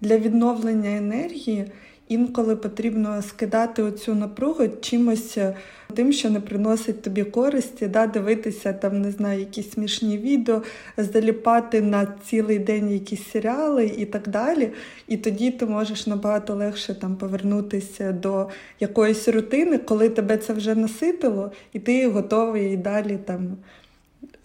для 0.00 0.18
відновлення 0.18 0.96
енергії 0.96 1.72
інколи 2.14 2.56
потрібно 2.56 3.22
скидати 3.22 3.82
оцю 3.82 4.14
напругу 4.14 4.68
чимось 4.80 5.38
е, 5.38 5.56
тим, 5.94 6.12
що 6.12 6.30
не 6.30 6.40
приносить 6.40 7.02
тобі 7.02 7.24
користі, 7.24 7.86
да, 7.86 8.06
дивитися 8.06 8.72
там, 8.72 9.00
не 9.00 9.10
знаю, 9.10 9.40
якісь 9.40 9.70
смішні 9.70 10.18
відео, 10.18 10.62
заліпати 10.96 11.82
на 11.82 12.06
цілий 12.26 12.58
день 12.58 12.92
якісь 12.92 13.30
серіали 13.30 13.86
і 13.86 14.04
так 14.04 14.28
далі. 14.28 14.70
І 15.08 15.16
тоді 15.16 15.50
ти 15.50 15.66
можеш 15.66 16.06
набагато 16.06 16.54
легше 16.54 16.94
там 16.94 17.16
повернутися 17.16 18.12
до 18.12 18.48
якоїсь 18.80 19.28
рутини, 19.28 19.78
коли 19.78 20.08
тебе 20.08 20.36
це 20.36 20.52
вже 20.52 20.74
наситило, 20.74 21.52
і 21.72 21.78
ти 21.78 22.08
готовий 22.08 22.72
і 22.72 22.76
далі 22.76 23.18
там 23.24 23.56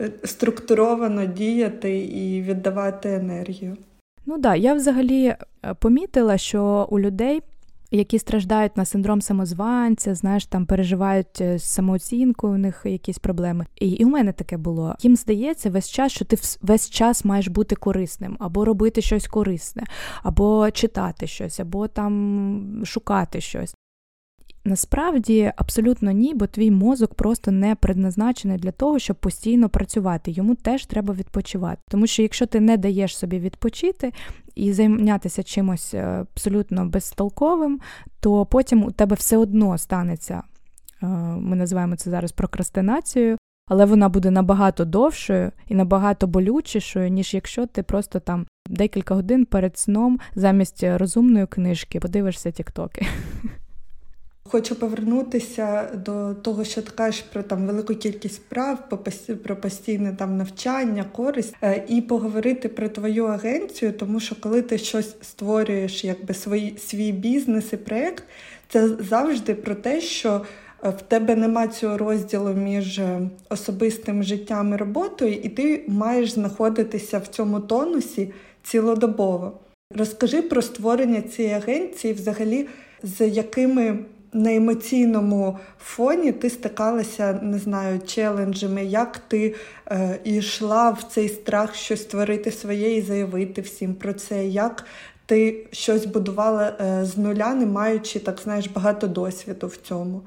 е, 0.01 0.11
структуровано 0.23 1.25
діяти 1.25 1.97
і 1.97 2.41
віддавати 2.41 3.09
енергію. 3.09 3.77
Ну 4.25 4.33
так, 4.35 4.41
да, 4.41 4.55
я 4.55 4.73
взагалі 4.73 5.25
е, 5.25 5.37
помітила, 5.79 6.37
що 6.37 6.87
у 6.91 6.99
людей, 6.99 7.41
які 7.91 8.19
страждають 8.19 8.77
на 8.77 8.85
синдром 8.85 9.21
самозванця, 9.21 10.15
знаєш, 10.15 10.45
там 10.45 10.65
переживають 10.65 11.41
е, 11.41 11.59
самооцінку, 11.59 12.47
у 12.47 12.57
них 12.57 12.81
якісь 12.85 13.19
проблеми. 13.19 13.65
І, 13.75 13.89
і 13.89 14.05
у 14.05 14.09
мене 14.09 14.33
таке 14.33 14.57
було. 14.57 14.95
Їм 14.99 15.15
здається 15.15 15.69
весь 15.69 15.89
час, 15.89 16.11
що 16.11 16.25
ти 16.25 16.37
весь 16.61 16.89
час 16.89 17.25
маєш 17.25 17.47
бути 17.47 17.75
корисним, 17.75 18.37
або 18.39 18.65
робити 18.65 19.01
щось 19.01 19.27
корисне, 19.27 19.83
або 20.23 20.71
читати 20.71 21.27
щось, 21.27 21.59
або 21.59 21.87
там 21.87 22.81
шукати 22.85 23.41
щось. 23.41 23.75
Насправді 24.69 25.51
абсолютно 25.55 26.11
ні, 26.11 26.33
бо 26.33 26.47
твій 26.47 26.71
мозок 26.71 27.13
просто 27.13 27.51
не 27.51 27.75
предназначений 27.75 28.57
для 28.57 28.71
того, 28.71 28.99
щоб 28.99 29.15
постійно 29.15 29.69
працювати. 29.69 30.31
Йому 30.31 30.55
теж 30.55 30.85
треба 30.85 31.13
відпочивати. 31.13 31.81
Тому 31.87 32.07
що 32.07 32.21
якщо 32.21 32.45
ти 32.45 32.59
не 32.59 32.77
даєш 32.77 33.17
собі 33.17 33.39
відпочити 33.39 34.13
і 34.55 34.73
зайнятися 34.73 35.43
чимось 35.43 35.93
е, 35.93 36.25
абсолютно 36.33 36.85
безтолковим, 36.85 37.79
то 38.19 38.45
потім 38.45 38.83
у 38.83 38.91
тебе 38.91 39.15
все 39.15 39.37
одно 39.37 39.77
станеться. 39.77 40.43
Е, 41.03 41.07
ми 41.37 41.55
називаємо 41.55 41.95
це 41.95 42.09
зараз 42.09 42.31
прокрастинацією, 42.31 43.37
але 43.67 43.85
вона 43.85 44.09
буде 44.09 44.31
набагато 44.31 44.85
довшою 44.85 45.51
і 45.67 45.75
набагато 45.75 46.27
болючішою, 46.27 47.09
ніж 47.09 47.33
якщо 47.33 47.65
ти 47.65 47.83
просто 47.83 48.19
там 48.19 48.47
декілька 48.67 49.15
годин 49.15 49.45
перед 49.45 49.77
сном 49.77 50.19
замість 50.35 50.83
розумної 50.83 51.47
книжки 51.47 51.99
подивишся 51.99 52.51
тіктоки. 52.51 53.07
Хочу 54.51 54.75
повернутися 54.75 55.89
до 56.05 56.33
того, 56.33 56.63
що 56.63 56.81
ти 56.81 56.91
кажеш 56.95 57.21
про 57.21 57.43
там 57.43 57.67
велику 57.67 57.95
кількість 57.95 58.35
справ, 58.35 58.89
про 59.43 59.55
постійне 59.55 60.15
там 60.19 60.37
навчання, 60.37 61.05
користь, 61.11 61.55
е, 61.61 61.83
і 61.87 62.01
поговорити 62.01 62.69
про 62.69 62.89
твою 62.89 63.25
агенцію, 63.25 63.93
тому 63.93 64.19
що 64.19 64.35
коли 64.39 64.61
ти 64.61 64.77
щось 64.77 65.15
створюєш, 65.21 66.03
якби 66.03 66.33
свій, 66.33 66.77
свій 66.77 67.11
бізнес 67.11 67.73
і 67.73 67.77
проєкт, 67.77 68.23
це 68.69 68.87
завжди 68.87 69.53
про 69.53 69.75
те, 69.75 70.01
що 70.01 70.41
е, 70.83 70.89
в 70.89 71.01
тебе 71.01 71.35
нема 71.35 71.67
цього 71.67 71.97
розділу 71.97 72.53
між 72.53 72.99
е, 72.99 73.21
особистим 73.49 74.23
життям 74.23 74.73
і 74.73 74.75
роботою, 74.75 75.33
і 75.33 75.49
ти 75.49 75.83
маєш 75.87 76.31
знаходитися 76.31 77.19
в 77.19 77.27
цьому 77.27 77.59
тонусі 77.59 78.31
цілодобово. 78.63 79.59
Розкажи 79.95 80.41
про 80.41 80.61
створення 80.61 81.21
цієї 81.21 81.53
агенції, 81.53 82.13
взагалі, 82.13 82.67
з 83.03 83.27
якими 83.27 83.99
на 84.33 84.55
емоційному 84.55 85.57
фоні 85.79 86.31
ти 86.31 86.49
стикалася, 86.49 87.39
не 87.41 87.59
знаю, 87.59 87.99
челенджами, 88.05 88.85
як 88.85 89.17
ти 89.17 89.55
е, 89.87 90.19
йшла 90.23 90.89
в 90.89 91.03
цей 91.03 91.29
страх 91.29 91.75
щось 91.75 92.01
створити 92.01 92.51
своє 92.51 92.97
і 92.97 93.01
заявити 93.01 93.61
всім 93.61 93.93
про 93.93 94.13
це, 94.13 94.47
як 94.47 94.85
ти 95.25 95.67
щось 95.71 96.05
будувала 96.05 96.77
е, 96.81 97.05
з 97.05 97.17
нуля, 97.17 97.53
не 97.53 97.65
маючи, 97.65 98.19
так 98.19 98.39
знаєш, 98.43 98.67
багато 98.67 99.07
досвіду 99.07 99.67
в 99.67 99.75
цьому. 99.75 100.21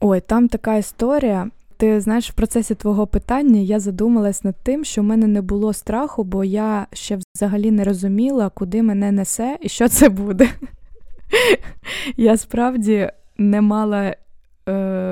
Ой, 0.00 0.20
там 0.20 0.48
така 0.48 0.76
історія. 0.76 1.50
Ти 1.76 2.00
знаєш, 2.00 2.30
в 2.30 2.34
процесі 2.34 2.74
твого 2.74 3.06
питання 3.06 3.60
я 3.60 3.80
задумалась 3.80 4.44
над 4.44 4.54
тим, 4.62 4.84
що 4.84 5.00
в 5.00 5.04
мене 5.04 5.26
не 5.26 5.42
було 5.42 5.72
страху, 5.72 6.24
бо 6.24 6.44
я 6.44 6.86
ще 6.92 7.18
взагалі 7.36 7.70
не 7.70 7.84
розуміла, 7.84 8.50
куди 8.54 8.82
мене 8.82 9.12
несе 9.12 9.58
і 9.60 9.68
що 9.68 9.88
це 9.88 10.08
буде. 10.08 10.48
Я 12.16 12.36
справді 12.36 13.10
не 13.38 13.60
мала 13.60 14.02
е, 14.04 14.16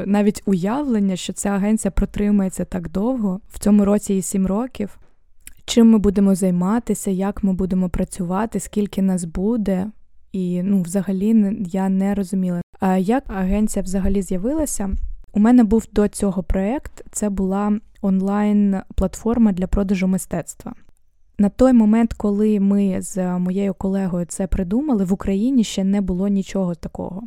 навіть 0.06 0.42
уявлення, 0.46 1.16
що 1.16 1.32
ця 1.32 1.48
агенція 1.48 1.90
протримається 1.90 2.64
так 2.64 2.90
довго, 2.90 3.40
в 3.48 3.58
цьому 3.58 3.84
році 3.84 4.14
і 4.14 4.22
сім 4.22 4.46
років. 4.46 4.98
Чим 5.64 5.90
ми 5.90 5.98
будемо 5.98 6.34
займатися, 6.34 7.10
як 7.10 7.44
ми 7.44 7.52
будемо 7.52 7.88
працювати, 7.88 8.60
скільки 8.60 9.02
нас 9.02 9.24
буде. 9.24 9.86
І 10.32 10.62
ну, 10.62 10.82
взагалі 10.82 11.56
я 11.66 11.88
не 11.88 12.14
розуміла. 12.14 12.62
А 12.80 12.96
як 12.96 13.24
агенція 13.26 13.82
взагалі 13.82 14.22
з'явилася? 14.22 14.90
У 15.32 15.40
мене 15.40 15.64
був 15.64 15.86
до 15.92 16.08
цього 16.08 16.42
проєкт, 16.42 17.04
це 17.12 17.30
була 17.30 17.72
онлайн-платформа 18.02 19.52
для 19.52 19.66
продажу 19.66 20.06
мистецтва. 20.06 20.72
На 21.40 21.48
той 21.48 21.72
момент, 21.72 22.12
коли 22.12 22.60
ми 22.60 23.02
з 23.02 23.38
моєю 23.38 23.74
колегою 23.74 24.26
це 24.26 24.46
придумали, 24.46 25.04
в 25.04 25.12
Україні 25.12 25.64
ще 25.64 25.84
не 25.84 26.00
було 26.00 26.28
нічого 26.28 26.74
такого. 26.74 27.22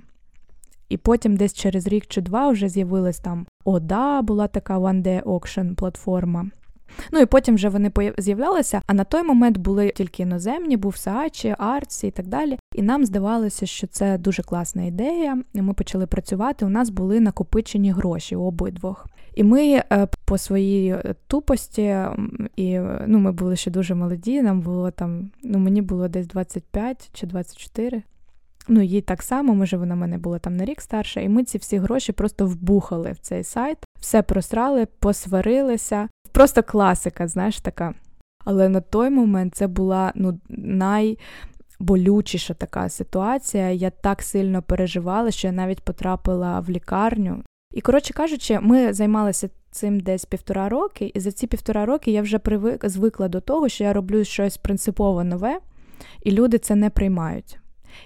І 0.89 0.97
потім 0.97 1.37
десь 1.37 1.53
через 1.53 1.87
рік 1.87 2.07
чи 2.07 2.21
два 2.21 2.49
вже 2.49 2.69
з'явилась 2.69 3.19
там 3.19 3.45
ОДА, 3.65 4.21
була 4.21 4.47
така 4.47 4.79
One 4.79 5.03
Day 5.03 5.23
Auction 5.23 5.75
платформа. 5.75 6.45
Ну 7.11 7.19
і 7.19 7.25
потім 7.25 7.55
вже 7.55 7.69
вони 7.69 7.91
з'являлися. 8.17 8.81
А 8.87 8.93
на 8.93 9.03
той 9.03 9.23
момент 9.23 9.57
були 9.57 9.91
тільки 9.95 10.23
іноземні, 10.23 10.77
був 10.77 10.97
Саачі, 10.97 11.55
Арці 11.57 12.07
і 12.07 12.11
так 12.11 12.27
далі. 12.27 12.59
І 12.75 12.81
нам 12.81 13.05
здавалося, 13.05 13.65
що 13.65 13.87
це 13.87 14.17
дуже 14.17 14.43
класна 14.43 14.83
ідея. 14.83 15.37
Ми 15.53 15.73
почали 15.73 16.07
працювати. 16.07 16.65
У 16.65 16.69
нас 16.69 16.89
були 16.89 17.19
накопичені 17.19 17.91
гроші 17.91 18.35
обидвох. 18.35 19.07
І 19.35 19.43
ми 19.43 19.83
е, 19.91 20.07
по 20.25 20.37
своїй 20.37 20.89
е, 20.89 21.15
тупості, 21.27 21.97
і 22.55 22.79
ну, 23.07 23.19
ми 23.19 23.31
були 23.31 23.55
ще 23.55 23.71
дуже 23.71 23.95
молоді. 23.95 24.41
Нам 24.41 24.61
було 24.61 24.91
там, 24.91 25.31
ну 25.43 25.59
мені 25.59 25.81
було 25.81 26.07
десь 26.07 26.27
25 26.27 27.09
чи 27.13 27.27
24. 27.27 28.03
Ну, 28.67 28.81
їй 28.81 29.01
так 29.01 29.23
само, 29.23 29.55
може, 29.55 29.77
вона 29.77 29.95
мене 29.95 30.17
була 30.17 30.39
там 30.39 30.57
на 30.57 30.65
рік 30.65 30.81
старша, 30.81 31.21
і 31.21 31.29
ми 31.29 31.43
ці 31.43 31.57
всі 31.57 31.77
гроші 31.77 32.11
просто 32.11 32.45
вбухали 32.45 33.11
в 33.11 33.17
цей 33.17 33.43
сайт, 33.43 33.77
все 33.99 34.21
просрали, 34.21 34.85
посварилися. 34.99 36.09
Просто 36.31 36.63
класика, 36.63 37.27
знаєш, 37.27 37.59
така. 37.59 37.93
Але 38.45 38.69
на 38.69 38.81
той 38.81 39.09
момент 39.09 39.55
це 39.55 39.67
була 39.67 40.11
ну, 40.15 40.39
найболючіша 41.79 42.53
така 42.53 42.89
ситуація. 42.89 43.71
Я 43.71 43.89
так 43.89 44.21
сильно 44.21 44.61
переживала, 44.61 45.31
що 45.31 45.47
я 45.47 45.53
навіть 45.53 45.81
потрапила 45.81 46.59
в 46.59 46.69
лікарню. 46.69 47.43
І, 47.73 47.81
коротше 47.81 48.13
кажучи, 48.13 48.59
ми 48.59 48.93
займалися 48.93 49.49
цим 49.71 49.99
десь 49.99 50.25
півтора 50.25 50.69
роки, 50.69 51.11
і 51.13 51.19
за 51.19 51.31
ці 51.31 51.47
півтора 51.47 51.85
роки 51.85 52.11
я 52.11 52.21
вже 52.21 52.39
привик, 52.39 52.89
звикла 52.89 53.27
до 53.27 53.41
того, 53.41 53.69
що 53.69 53.83
я 53.83 53.93
роблю 53.93 54.23
щось 54.23 54.57
принципово 54.57 55.23
нове, 55.23 55.59
і 56.23 56.31
люди 56.31 56.57
це 56.57 56.75
не 56.75 56.89
приймають. 56.89 57.59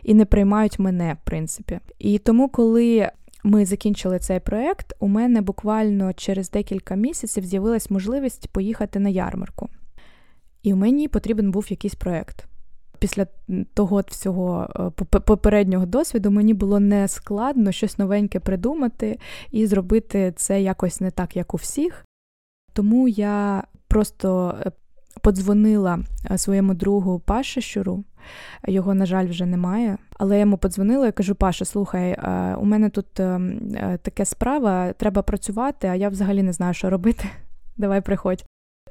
І 0.03 0.13
не 0.13 0.25
приймають 0.25 0.79
мене, 0.79 1.13
в 1.13 1.25
принципі. 1.25 1.79
І 1.99 2.19
тому, 2.19 2.49
коли 2.49 3.09
ми 3.43 3.65
закінчили 3.65 4.19
цей 4.19 4.39
проект, 4.39 4.93
у 4.99 5.07
мене 5.07 5.41
буквально 5.41 6.13
через 6.13 6.49
декілька 6.49 6.95
місяців 6.95 7.45
з'явилась 7.45 7.91
можливість 7.91 8.47
поїхати 8.47 8.99
на 8.99 9.09
ярмарку. 9.09 9.69
І 10.63 10.73
мені 10.73 11.07
потрібен 11.07 11.51
був 11.51 11.71
якийсь 11.71 11.95
проект. 11.95 12.45
Після 12.99 13.27
того 13.73 14.03
всього 14.07 14.69
е, 14.75 15.19
попереднього 15.19 15.85
досвіду 15.85 16.31
мені 16.31 16.53
було 16.53 16.79
не 16.79 17.07
складно 17.07 17.71
щось 17.71 17.97
новеньке 17.97 18.39
придумати 18.39 19.19
і 19.51 19.65
зробити 19.65 20.33
це 20.35 20.61
якось 20.61 21.01
не 21.01 21.11
так, 21.11 21.35
як 21.35 21.53
у 21.53 21.57
всіх. 21.57 22.05
Тому 22.73 23.07
я 23.07 23.63
просто 23.87 24.55
е, 24.65 24.71
подзвонила 25.21 25.99
е, 26.31 26.37
своєму 26.37 26.73
другу 26.73 27.19
Паше 27.19 27.61
Щуру. 27.61 28.03
Його, 28.67 28.93
на 28.93 29.05
жаль, 29.05 29.27
вже 29.27 29.45
немає. 29.45 29.97
Але 30.17 30.35
я 30.35 30.39
йому 30.39 30.57
подзвонила 30.57 31.07
і 31.07 31.11
кажу: 31.11 31.35
Паша, 31.35 31.65
слухай, 31.65 32.17
у 32.57 32.65
мене 32.65 32.89
тут 32.89 33.13
таке 34.01 34.25
справа, 34.25 34.93
треба 34.93 35.21
працювати, 35.21 35.87
а 35.87 35.95
я 35.95 36.09
взагалі 36.09 36.43
не 36.43 36.53
знаю, 36.53 36.73
що 36.73 36.89
робити. 36.89 37.25
Давай 37.77 38.01
приходь. 38.01 38.45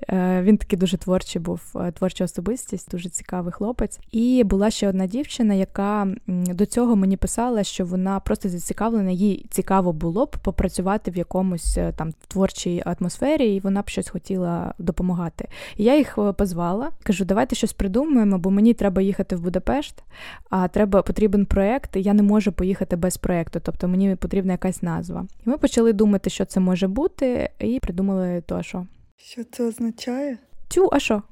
Е, 0.08 0.42
він 0.42 0.56
такий 0.56 0.78
дуже 0.78 0.96
творчий 0.96 1.42
був, 1.42 1.60
е, 1.76 1.92
творча 1.92 2.24
особистість, 2.24 2.90
дуже 2.90 3.08
цікавий 3.08 3.52
хлопець. 3.52 4.00
І 4.12 4.44
була 4.44 4.70
ще 4.70 4.88
одна 4.88 5.06
дівчина, 5.06 5.54
яка 5.54 6.08
до 6.26 6.66
цього 6.66 6.96
мені 6.96 7.16
писала, 7.16 7.64
що 7.64 7.84
вона 7.84 8.20
просто 8.20 8.48
зацікавлена, 8.48 9.10
їй 9.10 9.46
цікаво 9.50 9.92
було 9.92 10.26
б 10.26 10.36
попрацювати 10.42 11.10
в 11.10 11.16
якомусь 11.16 11.78
е, 11.78 11.92
там 11.96 12.12
творчій 12.28 12.82
атмосфері, 12.86 13.54
і 13.54 13.60
вона 13.60 13.82
б 13.82 13.88
щось 13.88 14.08
хотіла 14.08 14.74
допомагати. 14.78 15.48
І 15.76 15.84
я 15.84 15.96
їх 15.96 16.18
позвала, 16.36 16.90
кажу, 17.02 17.24
давайте 17.24 17.56
щось 17.56 17.72
придумаємо, 17.72 18.38
бо 18.38 18.50
мені 18.50 18.74
треба 18.74 19.02
їхати 19.02 19.36
в 19.36 19.40
Будапешт, 19.40 20.02
а 20.50 20.68
треба 20.68 21.02
потрібен 21.02 21.46
проект. 21.46 21.96
Я 21.96 22.14
не 22.14 22.22
можу 22.22 22.52
поїхати 22.52 22.96
без 22.96 23.16
проекту, 23.16 23.60
тобто 23.62 23.88
мені 23.88 24.16
потрібна 24.16 24.52
якась 24.52 24.82
назва. 24.82 25.26
І 25.46 25.50
ми 25.50 25.58
почали 25.58 25.92
думати, 25.92 26.30
що 26.30 26.44
це 26.44 26.60
може 26.60 26.88
бути, 26.88 27.50
і 27.58 27.80
придумали 27.80 28.42
то, 28.46 28.62
що. 28.62 28.86
Що 29.18 29.44
це 29.44 29.64
означає? 29.64 30.38
Тю, 30.68 30.88
а 30.92 30.98
що? 30.98 31.22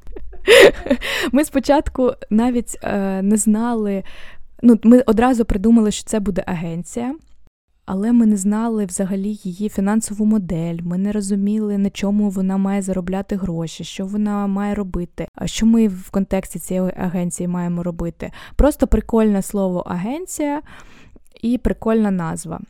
Ми 1.32 1.44
спочатку 1.44 2.12
навіть 2.30 2.78
е, 2.82 3.22
не 3.22 3.36
знали. 3.36 4.04
Ну, 4.62 4.78
ми 4.82 5.00
одразу 5.00 5.44
придумали, 5.44 5.90
що 5.90 6.04
це 6.04 6.20
буде 6.20 6.44
агенція, 6.46 7.14
але 7.86 8.12
ми 8.12 8.26
не 8.26 8.36
знали 8.36 8.86
взагалі 8.86 9.38
її 9.42 9.68
фінансову 9.68 10.24
модель. 10.24 10.78
Ми 10.82 10.98
не 10.98 11.12
розуміли, 11.12 11.78
на 11.78 11.90
чому 11.90 12.30
вона 12.30 12.56
має 12.56 12.82
заробляти 12.82 13.36
гроші, 13.36 13.84
що 13.84 14.06
вона 14.06 14.46
має 14.46 14.74
робити, 14.74 15.28
а 15.34 15.46
що 15.46 15.66
ми 15.66 15.88
в 15.88 16.10
контексті 16.10 16.58
цієї 16.58 16.92
агенції 16.96 17.48
маємо 17.48 17.82
робити. 17.82 18.32
Просто 18.56 18.86
прикольне 18.86 19.42
слово 19.42 19.80
агенція 19.80 20.62
і 21.42 21.58
прикольна 21.58 22.10
назва. 22.10 22.60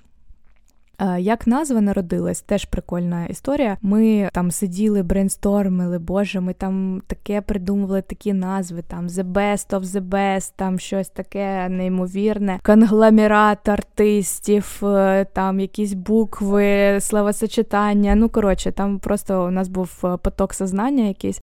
Як 1.19 1.47
назва 1.47 1.81
народилась, 1.81 2.41
теж 2.41 2.65
прикольна 2.65 3.27
історія. 3.27 3.77
Ми 3.83 4.29
там 4.33 4.51
сиділи, 4.51 5.03
брейнстормили, 5.03 5.99
боже, 5.99 6.41
ми 6.41 6.53
там 6.53 7.03
таке 7.07 7.41
придумували 7.41 8.03
такі 8.03 8.33
назви, 8.33 8.83
там 8.83 9.09
The 9.09 9.33
Best 9.33 9.71
of 9.71 9.81
the 9.81 10.01
Best, 10.09 10.53
там 10.57 10.79
щось 10.79 11.09
таке 11.09 11.69
неймовірне, 11.69 12.61
конгломерат 12.63 13.69
артистів, 13.69 14.81
е, 14.83 15.27
там 15.33 15.61
якісь 15.61 15.93
букви, 15.93 16.99
словосочетання. 17.01 18.15
Ну, 18.15 18.29
коротше, 18.29 18.73
там 18.73 18.99
просто 18.99 19.47
у 19.47 19.51
нас 19.51 19.69
був 19.69 20.01
е, 20.05 20.17
поток 20.17 20.55
сознання 20.55 21.05
якийсь. 21.05 21.41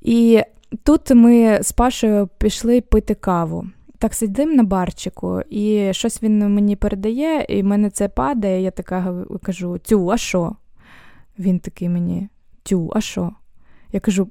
І 0.00 0.42
тут 0.82 1.10
ми 1.10 1.58
з 1.62 1.72
Пашою 1.72 2.28
пішли 2.38 2.80
пити 2.80 3.14
каву 3.14 3.66
так 3.98 4.14
сидим 4.14 4.56
на 4.56 4.62
барчику, 4.62 5.40
і 5.50 5.92
щось 5.92 6.22
він 6.22 6.54
мені 6.54 6.76
передає, 6.76 7.46
і 7.48 7.62
в 7.62 7.64
мене 7.64 7.90
це 7.90 8.08
падає. 8.08 8.62
Я 8.62 8.70
така 8.70 9.24
кажу: 9.42 9.78
Тю, 9.78 10.10
а 10.10 10.16
що? 10.16 10.56
Він 11.38 11.58
такий 11.58 11.88
мені, 11.88 12.28
тю, 12.62 12.92
а 12.94 13.00
що? 13.00 13.32
Я 13.92 14.00
кажу. 14.00 14.28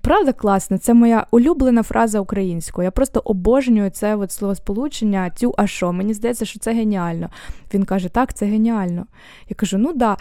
Правда 0.00 0.32
класно, 0.32 0.78
це 0.78 0.94
моя 0.94 1.26
улюблена 1.30 1.82
фраза 1.82 2.20
українською. 2.20 2.84
Я 2.84 2.90
просто 2.90 3.20
обожнюю 3.24 3.90
це 3.90 4.16
от 4.16 4.32
словосполучення 4.32 5.30
тю, 5.30 5.54
а 5.58 5.66
що? 5.66 5.92
Мені 5.92 6.14
здається, 6.14 6.44
що 6.44 6.58
це 6.58 6.72
геніально. 6.72 7.30
Він 7.74 7.84
каже, 7.84 8.08
так, 8.08 8.34
це 8.34 8.46
геніально. 8.46 9.06
Я 9.48 9.56
кажу, 9.56 9.78
ну 9.78 9.92
да. 9.92 10.16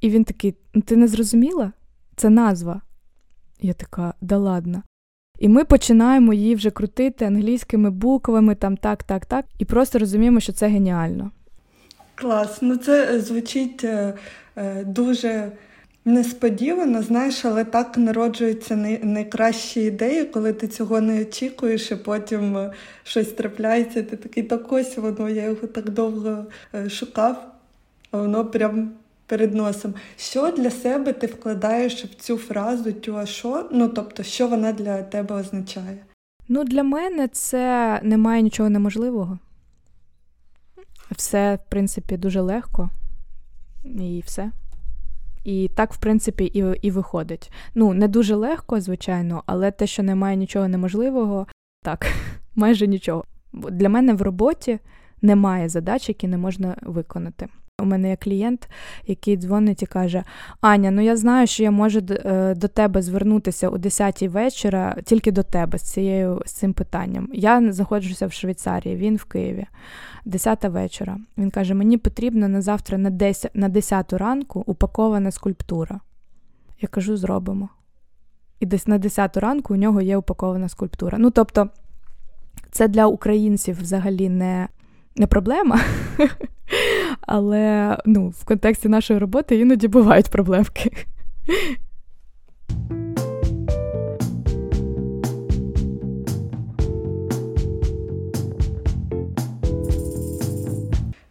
І 0.00 0.10
він 0.10 0.24
такий: 0.24 0.54
ти 0.84 0.96
не 0.96 1.08
зрозуміла? 1.08 1.72
Це 2.16 2.30
назва. 2.30 2.80
Я 3.60 3.72
така, 3.72 4.14
да 4.20 4.36
ладно. 4.38 4.82
І 5.38 5.48
ми 5.48 5.64
починаємо 5.64 6.34
її 6.34 6.54
вже 6.54 6.70
крутити 6.70 7.24
англійськими 7.24 7.90
буквами, 7.90 8.54
там 8.54 8.76
так, 8.76 9.02
так, 9.02 9.26
так, 9.26 9.44
і 9.58 9.64
просто 9.64 9.98
розуміємо, 9.98 10.40
що 10.40 10.52
це 10.52 10.66
геніально. 10.66 11.30
Клас, 12.14 12.58
ну 12.62 12.76
це 12.76 13.20
звучить 13.20 13.84
е, 13.84 14.14
е, 14.56 14.84
дуже 14.84 15.52
несподівано, 16.04 17.02
знаєш, 17.02 17.44
але 17.44 17.64
так 17.64 17.98
народжуються 17.98 18.76
найкращі 19.02 19.80
ідеї, 19.80 20.24
коли 20.24 20.52
ти 20.52 20.68
цього 20.68 21.00
не 21.00 21.22
очікуєш, 21.22 21.90
і 21.90 21.96
потім 21.96 22.56
е, 22.56 22.72
щось 23.04 23.28
трапляється. 23.28 24.02
Ти 24.02 24.16
такий 24.16 24.42
так 24.42 24.72
ось 24.72 24.96
воно, 24.96 25.28
я 25.28 25.44
його 25.44 25.66
так 25.66 25.90
довго 25.90 26.46
е, 26.74 26.90
шукав, 26.90 27.52
а 28.10 28.18
воно 28.18 28.44
прям 28.44 28.90
перед 29.26 29.54
носом. 29.54 29.94
Що 30.16 30.50
для 30.50 30.70
себе 30.70 31.12
ти 31.12 31.26
вкладаєш 31.26 32.04
в 32.04 32.14
цю 32.14 32.36
фразу 32.38 32.92
тю 32.92 33.26
що? 33.26 33.68
Ну 33.72 33.88
тобто, 33.88 34.22
що 34.22 34.48
вона 34.48 34.72
для 34.72 35.02
тебе 35.02 35.34
означає? 35.34 36.04
Ну, 36.48 36.64
для 36.64 36.82
мене 36.82 37.28
це 37.28 38.00
немає 38.02 38.42
нічого 38.42 38.70
неможливого. 38.70 39.38
Все, 41.10 41.54
в 41.54 41.70
принципі, 41.70 42.16
дуже 42.16 42.40
легко 42.40 42.90
і 43.84 44.22
все. 44.26 44.50
І 45.44 45.70
так, 45.74 45.92
в 45.92 45.96
принципі, 45.96 46.44
і 46.44 46.64
і 46.82 46.90
виходить. 46.90 47.52
Ну, 47.74 47.94
не 47.94 48.08
дуже 48.08 48.34
легко, 48.34 48.80
звичайно, 48.80 49.42
але 49.46 49.70
те, 49.70 49.86
що 49.86 50.02
немає 50.02 50.36
нічого 50.36 50.68
неможливого, 50.68 51.46
так, 51.82 52.06
майже 52.54 52.86
нічого. 52.86 53.24
Для 53.52 53.88
мене 53.88 54.14
в 54.14 54.22
роботі 54.22 54.78
немає 55.22 55.68
задач, 55.68 56.08
які 56.08 56.28
не 56.28 56.38
можна 56.38 56.76
виконати. 56.82 57.48
У 57.82 57.84
мене 57.84 58.08
є 58.08 58.16
клієнт, 58.16 58.68
який 59.06 59.36
дзвонить 59.36 59.82
і 59.82 59.86
каже: 59.86 60.24
Аня, 60.60 60.90
ну 60.90 61.02
я 61.02 61.16
знаю, 61.16 61.46
що 61.46 61.62
я 61.62 61.70
можу 61.70 62.00
е, 62.10 62.54
до 62.54 62.68
тебе 62.68 63.02
звернутися 63.02 63.68
о 63.68 63.76
10-й 63.76 64.28
вечора 64.28 64.96
тільки 65.04 65.32
до 65.32 65.42
тебе 65.42 65.78
з 65.78 65.82
цією 65.82 66.42
з 66.46 66.52
цим 66.52 66.72
питанням. 66.72 67.28
Я 67.32 67.72
знаходжуся 67.72 68.26
в 68.26 68.32
Швейцарії, 68.32 68.96
він 68.96 69.16
в 69.16 69.24
Києві, 69.24 69.66
10 70.24 70.64
вечора. 70.64 71.18
Він 71.38 71.50
каже: 71.50 71.74
Мені 71.74 71.98
потрібно 71.98 72.48
на 72.48 72.60
завтра 72.60 72.98
на 72.98 73.10
10 73.10 73.50
на 73.54 73.68
10 73.68 74.12
ранку 74.12 74.64
упакована 74.66 75.30
скульптура. 75.30 76.00
Я 76.80 76.88
кажу, 76.88 77.16
зробимо. 77.16 77.68
І 78.60 78.66
десь 78.66 78.86
на 78.86 78.98
10 78.98 79.36
ранку 79.36 79.74
у 79.74 79.76
нього 79.76 80.00
є 80.00 80.16
упакована 80.16 80.68
скульптура. 80.68 81.18
Ну 81.18 81.30
тобто, 81.30 81.68
це 82.70 82.88
для 82.88 83.06
українців 83.06 83.80
взагалі 83.80 84.28
не 84.28 84.68
не 85.16 85.26
проблема, 85.26 85.80
але 87.32 87.98
ну, 88.04 88.28
в 88.28 88.44
контексті 88.44 88.88
нашої 88.88 89.18
роботи 89.18 89.56
іноді 89.56 89.88
бувають 89.88 90.30
проблемки. 90.30 90.92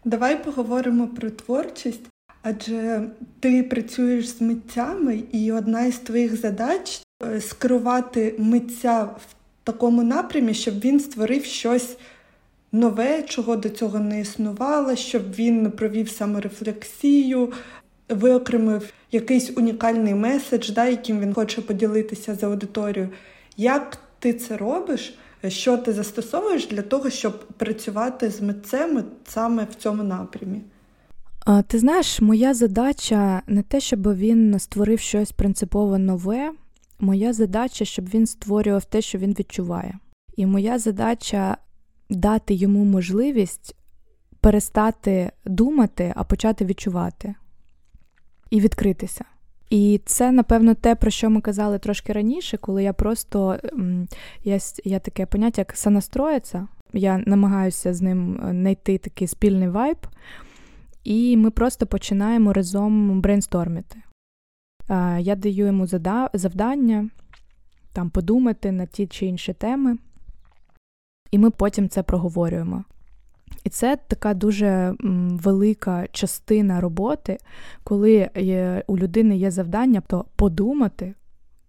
Давай 0.05 0.43
поговоримо 0.43 1.07
про 1.07 1.29
творчість. 1.29 2.01
Адже 2.43 3.01
ти 3.39 3.63
працюєш 3.63 4.27
з 4.27 4.41
митцями, 4.41 5.23
і 5.31 5.51
одна 5.51 5.85
із 5.85 5.97
твоїх 5.97 6.35
задач 6.35 7.01
е, 7.23 7.41
скерувати 7.41 8.35
митця 8.37 9.03
в 9.03 9.35
такому 9.63 10.03
напрямі, 10.03 10.53
щоб 10.53 10.79
він 10.79 10.99
створив 10.99 11.45
щось 11.45 11.97
нове, 12.71 13.23
чого 13.23 13.55
до 13.55 13.69
цього 13.69 13.99
не 13.99 14.21
існувало, 14.21 14.95
щоб 14.95 15.33
він 15.33 15.71
провів 15.71 16.09
саморефлексію, 16.09 17.53
виокремив 18.09 18.93
якийсь 19.11 19.57
унікальний 19.57 20.15
меседж, 20.15 20.69
да, 20.69 20.85
яким 20.85 21.19
він 21.19 21.33
хоче 21.33 21.61
поділитися 21.61 22.35
з 22.35 22.43
аудиторією. 22.43 23.09
Як 23.57 23.97
ти 24.19 24.33
це 24.33 24.57
робиш? 24.57 25.17
Що 25.47 25.77
ти 25.77 25.93
застосовуєш 25.93 26.67
для 26.67 26.81
того, 26.81 27.09
щоб 27.09 27.47
працювати 27.47 28.29
з 28.29 28.41
митцем 28.41 29.03
саме 29.27 29.67
в 29.71 29.75
цьому 29.75 30.03
напрямі? 30.03 30.61
Ти 31.67 31.79
знаєш, 31.79 32.21
моя 32.21 32.53
задача 32.53 33.41
не 33.47 33.63
те, 33.63 33.79
щоб 33.79 34.15
він 34.15 34.59
створив 34.59 34.99
щось 34.99 35.31
принципово 35.31 35.97
нове. 35.97 36.51
Моя 36.99 37.33
задача, 37.33 37.85
щоб 37.85 38.09
він 38.09 38.27
створював 38.27 38.85
те, 38.85 39.01
що 39.01 39.17
він 39.17 39.35
відчуває. 39.39 39.99
І 40.35 40.45
моя 40.45 40.79
задача 40.79 41.57
дати 42.11 42.53
йому 42.53 42.85
можливість 42.85 43.75
перестати 44.39 45.31
думати, 45.45 46.13
а 46.15 46.23
почати 46.23 46.65
відчувати 46.65 47.35
і 48.49 48.61
відкритися. 48.61 49.25
І 49.69 50.01
це, 50.05 50.31
напевно, 50.31 50.73
те, 50.73 50.95
про 50.95 51.11
що 51.11 51.29
ми 51.29 51.41
казали 51.41 51.79
трошки 51.79 52.13
раніше, 52.13 52.57
коли 52.57 52.83
я 52.83 52.93
просто 52.93 53.59
є, 54.43 54.59
є 54.83 54.99
таке 54.99 55.25
поняття, 55.25 55.61
як 55.61 55.77
санастроїться. 55.77 56.67
Я 56.93 57.17
намагаюся 57.17 57.93
з 57.93 58.01
ним 58.01 58.39
знайти 58.49 58.97
такий 58.97 59.27
спільний 59.27 59.69
вайб, 59.69 59.97
і 61.03 61.37
ми 61.37 61.51
просто 61.51 61.87
починаємо 61.87 62.53
разом 62.53 63.21
брейнстормити. 63.21 63.97
Я 65.19 65.35
даю 65.35 65.65
йому 65.65 65.87
завдання 66.33 67.09
там 67.93 68.09
подумати 68.09 68.71
на 68.71 68.85
ті 68.85 69.07
чи 69.07 69.25
інші 69.25 69.53
теми, 69.53 69.97
і 71.31 71.37
ми 71.37 71.49
потім 71.49 71.89
це 71.89 72.03
проговорюємо. 72.03 72.83
І 73.63 73.69
це 73.69 73.97
така 74.07 74.33
дуже 74.33 74.95
велика 75.29 76.07
частина 76.11 76.81
роботи, 76.81 77.37
коли 77.83 78.29
у 78.87 78.97
людини 78.97 79.37
є 79.37 79.51
завдання 79.51 80.01
то 80.07 80.25
подумати 80.35 81.13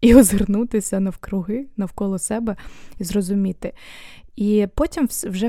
і 0.01 0.15
озирнутися 0.15 1.01
навкруги, 1.01 1.67
навколо 1.77 2.19
себе 2.19 2.57
і 2.99 3.05
зрозуміти. 3.05 3.73
І 4.37 4.67
потім 4.75 5.09
вже 5.25 5.49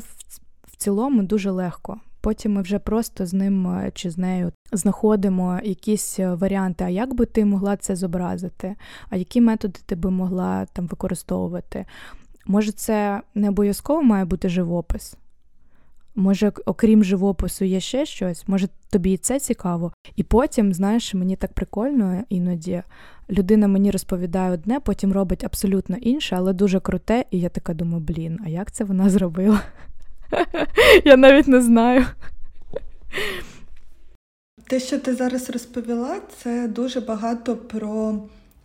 в 0.67 0.77
цілому 0.77 1.23
дуже 1.23 1.51
легко. 1.51 1.99
Потім 2.21 2.53
ми 2.53 2.61
вже 2.61 2.79
просто 2.79 3.25
з 3.25 3.33
ним 3.33 3.67
е, 3.67 3.91
чи 3.93 4.09
з 4.09 4.17
нею 4.17 4.51
знаходимо 4.71 5.59
якісь 5.63 6.19
е, 6.19 6.33
варіанти, 6.33 6.83
а 6.83 6.89
як 6.89 7.13
би 7.13 7.25
ти 7.25 7.45
могла 7.45 7.77
це 7.77 7.95
зобразити, 7.95 8.75
а 9.09 9.15
які 9.15 9.41
методи 9.41 9.79
ти 9.85 9.95
би 9.95 10.11
могла 10.11 10.65
там 10.65 10.87
використовувати. 10.87 11.85
Може, 12.45 12.71
це 12.71 13.21
не 13.35 13.49
обов'язково 13.49 14.01
має 14.01 14.25
бути 14.25 14.49
живопис. 14.49 15.17
Може, 16.15 16.51
окрім 16.65 17.03
живопису, 17.03 17.65
є 17.65 17.79
ще 17.79 18.05
щось, 18.05 18.47
може 18.47 18.67
тобі 18.89 19.11
і 19.11 19.17
це 19.17 19.39
цікаво. 19.39 19.93
І 20.15 20.23
потім, 20.23 20.73
знаєш, 20.73 21.13
мені 21.13 21.35
так 21.35 21.53
прикольно 21.53 22.23
іноді 22.29 22.83
людина 23.29 23.67
мені 23.67 23.91
розповідає 23.91 24.51
одне, 24.51 24.79
потім 24.79 25.13
робить 25.13 25.43
абсолютно 25.43 25.97
інше, 25.97 26.35
але 26.35 26.53
дуже 26.53 26.79
круте, 26.79 27.25
і 27.31 27.39
я 27.39 27.49
така 27.49 27.73
думаю, 27.73 28.03
блін, 28.03 28.39
а 28.45 28.49
як 28.49 28.71
це 28.71 28.83
вона 28.83 29.09
зробила? 29.09 29.61
Я 31.05 31.17
навіть 31.17 31.47
не 31.47 31.61
знаю. 31.61 32.05
Те, 34.67 34.79
що 34.79 34.99
ти 34.99 35.15
зараз 35.15 35.49
розповіла, 35.49 36.21
це 36.37 36.67
дуже 36.67 37.01
багато 37.01 37.55
про 37.55 38.19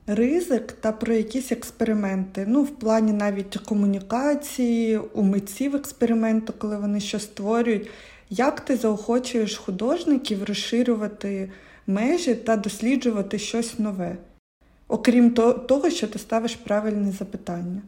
ризик 0.09 0.73
та 0.73 0.93
про 0.93 1.15
якісь 1.15 1.53
експерименти. 1.53 2.45
Ну, 2.49 2.63
в 2.63 2.71
плані 2.71 3.13
навіть 3.13 3.57
комунікації, 3.57 4.99
у 4.99 5.23
митців 5.23 5.77
експерименту, 5.77 6.53
коли 6.59 6.77
вони 6.77 7.01
щось 7.01 7.23
створюють. 7.23 7.89
Як 8.31 8.61
ти 8.61 8.77
заохочуєш 8.77 9.57
художників 9.57 10.45
розширювати 10.45 11.51
межі 11.87 12.35
та 12.35 12.57
досліджувати 12.57 13.39
щось 13.39 13.79
нове? 13.79 14.17
Окрім 14.89 15.31
того, 15.69 15.91
що 15.91 16.07
ти 16.07 16.19
ставиш 16.19 16.55
правильні 16.55 17.13
запитання? 17.13 17.83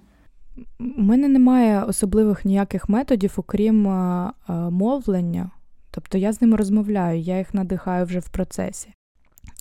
У 0.78 1.02
мене 1.02 1.28
немає 1.28 1.85
особливих 1.85 2.44
ніяких 2.44 2.88
методів, 2.88 3.33
окрім 3.37 3.88
а, 3.88 4.33
а, 4.46 4.70
мовлення. 4.70 5.50
Тобто 5.90 6.18
я 6.18 6.33
з 6.33 6.40
ними 6.40 6.56
розмовляю, 6.56 7.20
я 7.20 7.38
їх 7.38 7.54
надихаю 7.54 8.06
вже 8.06 8.18
в 8.18 8.28
процесі. 8.28 8.88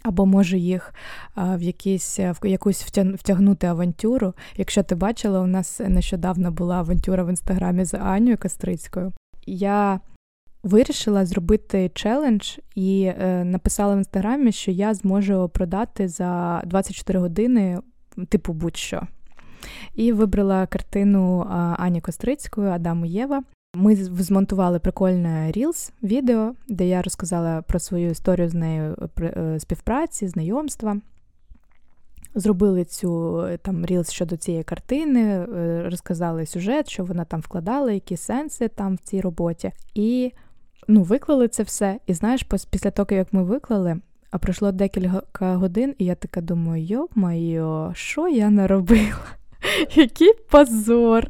Або 0.04 0.26
можу 0.26 0.58
їх 0.58 0.94
в 1.36 1.62
якісь, 1.62 2.20
в 2.20 2.48
якусь 2.48 2.84
втягнути 3.15 3.68
авантюру. 3.68 4.34
Якщо 4.58 4.84
ти 4.84 4.96
бачила, 4.96 5.39
у 5.39 5.48
нас 5.48 5.80
нещодавно 5.80 6.52
була 6.52 6.76
авантюра 6.76 7.24
в 7.24 7.30
інстаграмі 7.30 7.86
з 7.86 7.94
Анею 7.94 8.38
Кастрицькою. 8.38 9.13
Я 9.46 10.00
вирішила 10.63 11.26
зробити 11.26 11.92
челендж 11.94 12.58
і 12.76 13.04
е, 13.04 13.44
написала 13.44 13.96
в 13.96 13.98
інстаграмі, 13.98 14.52
що 14.52 14.72
я 14.72 14.94
зможу 14.94 15.50
продати 15.50 16.08
за 16.08 16.62
24 16.65 17.20
години, 17.20 17.80
типу, 18.30 18.54
будь-що. 18.54 19.02
І 19.96 20.12
вибрала 20.12 20.68
картину 20.68 21.48
Ані 21.78 22.02
Кострицької 22.02 22.70
Адам 22.70 23.06
і 23.06 23.10
Єва. 23.10 23.44
Ми 23.74 23.96
змонтували 23.96 24.80
прикольне 24.80 25.52
Reels 25.56 25.92
відео, 26.04 26.54
де 26.68 26.88
я 26.88 27.02
розказала 27.02 27.62
про 27.62 27.80
свою 27.80 28.10
історію 28.10 28.50
з 28.50 28.54
нею 28.54 29.10
е, 29.22 29.60
співпраці, 29.60 30.28
знайомства. 30.28 30.98
Зробили 32.36 32.86
цю 32.86 33.44
там 33.62 33.86
Reels 33.86 34.12
щодо 34.12 34.38
цієї 34.38 34.64
картини, 34.64 35.22
е, 35.22 35.84
розказали 35.90 36.46
сюжет, 36.46 36.90
що 36.90 37.04
вона 37.04 37.26
там 37.26 37.40
вкладала, 37.40 37.92
які 37.92 38.18
сенси 38.18 38.68
там 38.68 38.96
в 38.96 39.00
цій 39.00 39.22
роботі. 39.22 39.72
І 39.96 40.32
ну, 40.88 41.04
виклали 41.04 41.48
це 41.48 41.64
все. 41.64 42.00
І 42.08 42.14
знаєш, 42.14 42.44
після 42.70 42.92
того, 42.92 43.08
як 43.12 43.34
ми 43.34 43.44
виклали, 43.44 44.00
а 44.32 44.38
пройшло 44.38 44.72
декілька 44.72 45.56
годин, 45.56 45.96
і 45.98 46.06
я 46.06 46.16
така 46.16 46.42
думаю, 46.42 46.86
йо-майо, 46.86 47.92
що 47.96 48.28
я 48.28 48.50
наробила? 48.50 49.38
Який 49.95 50.34
позор! 50.50 51.28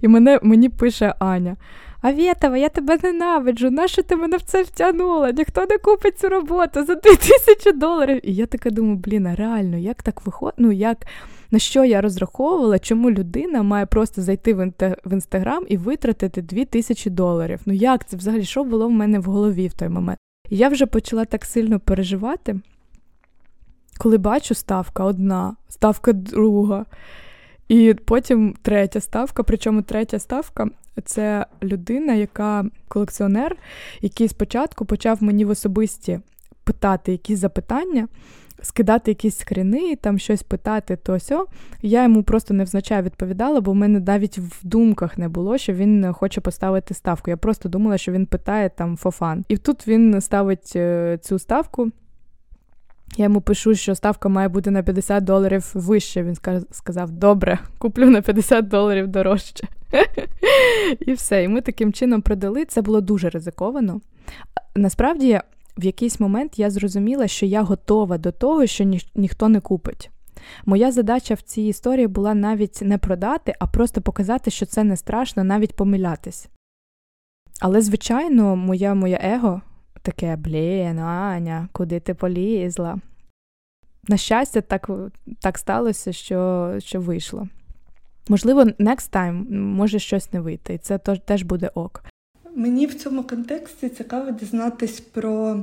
І 0.00 0.08
мене, 0.08 0.38
мені 0.42 0.68
пише 0.68 1.14
Аня. 1.18 1.56
Авєтова, 2.02 2.56
я 2.56 2.68
тебе 2.68 2.98
ненавиджу, 3.02 3.70
нащо 3.70 4.02
ти 4.02 4.16
мене 4.16 4.36
в 4.36 4.42
це 4.42 4.62
втягнула? 4.62 5.30
Ніхто 5.30 5.66
не 5.70 5.78
купить 5.78 6.18
цю 6.18 6.28
роботу 6.28 6.84
за 6.84 6.94
2000 6.94 7.72
доларів. 7.72 8.20
І 8.22 8.34
я 8.34 8.46
така 8.46 8.70
думаю, 8.70 8.96
блін, 8.96 9.26
а 9.26 9.34
реально, 9.34 9.76
як 9.76 10.02
так 10.02 10.26
виходить? 10.26 10.54
Ну, 10.58 10.72
як, 10.72 11.06
на 11.50 11.58
що 11.58 11.84
я 11.84 12.00
розраховувала, 12.00 12.78
чому 12.78 13.10
людина 13.10 13.62
має 13.62 13.86
просто 13.86 14.22
зайти 14.22 14.54
в 15.04 15.12
інстаграм 15.12 15.64
і 15.68 15.76
витратити 15.76 16.42
2000 16.42 17.10
доларів? 17.10 17.60
Ну 17.66 17.72
як 17.72 18.08
це 18.08 18.16
взагалі? 18.16 18.44
Що 18.44 18.64
було 18.64 18.88
в 18.88 18.92
мене 18.92 19.18
в 19.18 19.24
голові 19.24 19.68
в 19.68 19.72
той 19.72 19.88
момент? 19.88 20.18
І 20.48 20.56
я 20.56 20.68
вже 20.68 20.86
почала 20.86 21.24
так 21.24 21.44
сильно 21.44 21.80
переживати, 21.80 22.60
коли 23.98 24.18
бачу 24.18 24.54
ставка 24.54 25.04
одна, 25.04 25.56
ставка 25.68 26.12
друга. 26.12 26.86
І 27.70 27.94
потім 28.04 28.54
третя 28.62 29.00
ставка. 29.00 29.42
Причому 29.42 29.82
третя 29.82 30.18
ставка 30.18 30.68
це 31.04 31.46
людина, 31.62 32.14
яка 32.14 32.64
колекціонер, 32.88 33.56
який 34.00 34.28
спочатку 34.28 34.84
почав 34.84 35.22
мені 35.22 35.44
в 35.44 35.50
особисті 35.50 36.20
питати 36.64 37.12
якісь 37.12 37.38
запитання. 37.38 38.08
Скидати 38.62 39.10
якісь 39.10 39.38
скріни, 39.38 39.96
там 39.96 40.18
щось 40.18 40.42
питати, 40.42 40.96
то 40.96 41.20
сьо. 41.20 41.46
Я 41.82 42.02
йому 42.02 42.22
просто 42.22 42.54
невзначай 42.54 43.02
відповідала, 43.02 43.60
бо 43.60 43.72
в 43.72 43.74
мене 43.74 44.00
навіть 44.00 44.38
в 44.38 44.66
думках 44.66 45.18
не 45.18 45.28
було, 45.28 45.58
що 45.58 45.72
він 45.72 46.12
хоче 46.12 46.40
поставити 46.40 46.94
ставку. 46.94 47.30
Я 47.30 47.36
просто 47.36 47.68
думала, 47.68 47.98
що 47.98 48.12
він 48.12 48.26
питає 48.26 48.70
там 48.70 48.96
фофан. 48.96 49.44
І 49.48 49.56
тут 49.56 49.88
він 49.88 50.20
ставить 50.20 50.72
е, 50.76 51.18
цю 51.22 51.38
ставку. 51.38 51.90
Я 53.20 53.24
йому 53.24 53.40
пишу, 53.40 53.74
що 53.74 53.94
ставка 53.94 54.28
має 54.28 54.48
бути 54.48 54.70
на 54.70 54.82
50 54.82 55.24
доларів 55.24 55.70
вище. 55.74 56.22
Він 56.22 56.36
сказав: 56.70 57.10
добре, 57.10 57.58
куплю 57.78 58.10
на 58.10 58.22
50 58.22 58.68
доларів 58.68 59.08
дорожче. 59.08 59.68
І 61.06 61.12
все. 61.12 61.44
І 61.44 61.48
ми 61.48 61.60
таким 61.60 61.92
чином 61.92 62.22
продали. 62.22 62.64
Це 62.64 62.82
було 62.82 63.00
дуже 63.00 63.30
ризиковано. 63.30 64.00
Насправді, 64.76 65.40
в 65.78 65.84
якийсь 65.84 66.20
момент 66.20 66.58
я 66.58 66.70
зрозуміла, 66.70 67.28
що 67.28 67.46
я 67.46 67.62
готова 67.62 68.18
до 68.18 68.32
того, 68.32 68.66
що 68.66 68.84
ні- 68.84 69.10
ніхто 69.14 69.48
не 69.48 69.60
купить. 69.60 70.10
Моя 70.64 70.92
задача 70.92 71.34
в 71.34 71.40
цій 71.40 71.62
історії 71.62 72.06
була 72.06 72.34
навіть 72.34 72.82
не 72.82 72.98
продати, 72.98 73.54
а 73.58 73.66
просто 73.66 74.00
показати, 74.00 74.50
що 74.50 74.66
це 74.66 74.84
не 74.84 74.96
страшно, 74.96 75.44
навіть 75.44 75.76
помилятись. 75.76 76.48
Але, 77.60 77.80
звичайно, 77.80 78.56
моє 78.56 78.94
моє 78.94 79.20
его 79.22 79.60
таке, 80.02 80.36
блін, 80.36 80.98
Аня, 80.98 81.68
куди 81.72 82.00
ти 82.00 82.14
полізла? 82.14 82.98
На 84.08 84.16
щастя, 84.16 84.60
так 84.60 84.90
так 85.40 85.58
сталося, 85.58 86.12
що 86.12 86.74
що 86.78 87.00
вийшло. 87.00 87.48
Можливо, 88.28 88.62
next 88.62 89.12
time 89.12 89.50
може 89.50 89.98
щось 89.98 90.32
не 90.32 90.40
вийти, 90.40 90.74
і 90.74 90.78
це 90.78 90.98
теж 90.98 91.42
буде 91.42 91.70
ок. 91.74 92.04
Мені 92.54 92.86
в 92.86 92.94
цьому 92.94 93.22
контексті 93.22 93.88
цікаво 93.88 94.30
дізнатись 94.30 95.00
про 95.00 95.62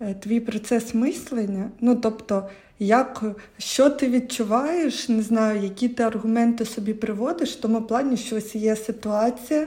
е, 0.00 0.14
твій 0.14 0.40
процес 0.40 0.94
мислення. 0.94 1.70
Ну, 1.80 1.96
тобто, 1.96 2.48
як, 2.78 3.24
що 3.58 3.90
ти 3.90 4.08
відчуваєш, 4.08 5.08
не 5.08 5.22
знаю, 5.22 5.62
які 5.62 5.88
ти 5.88 6.02
аргументи 6.02 6.64
собі 6.64 6.94
приводиш, 6.94 7.52
в 7.52 7.60
тому 7.60 7.82
плані, 7.82 8.16
що 8.16 8.36
ось 8.36 8.54
є 8.54 8.76
ситуація, 8.76 9.66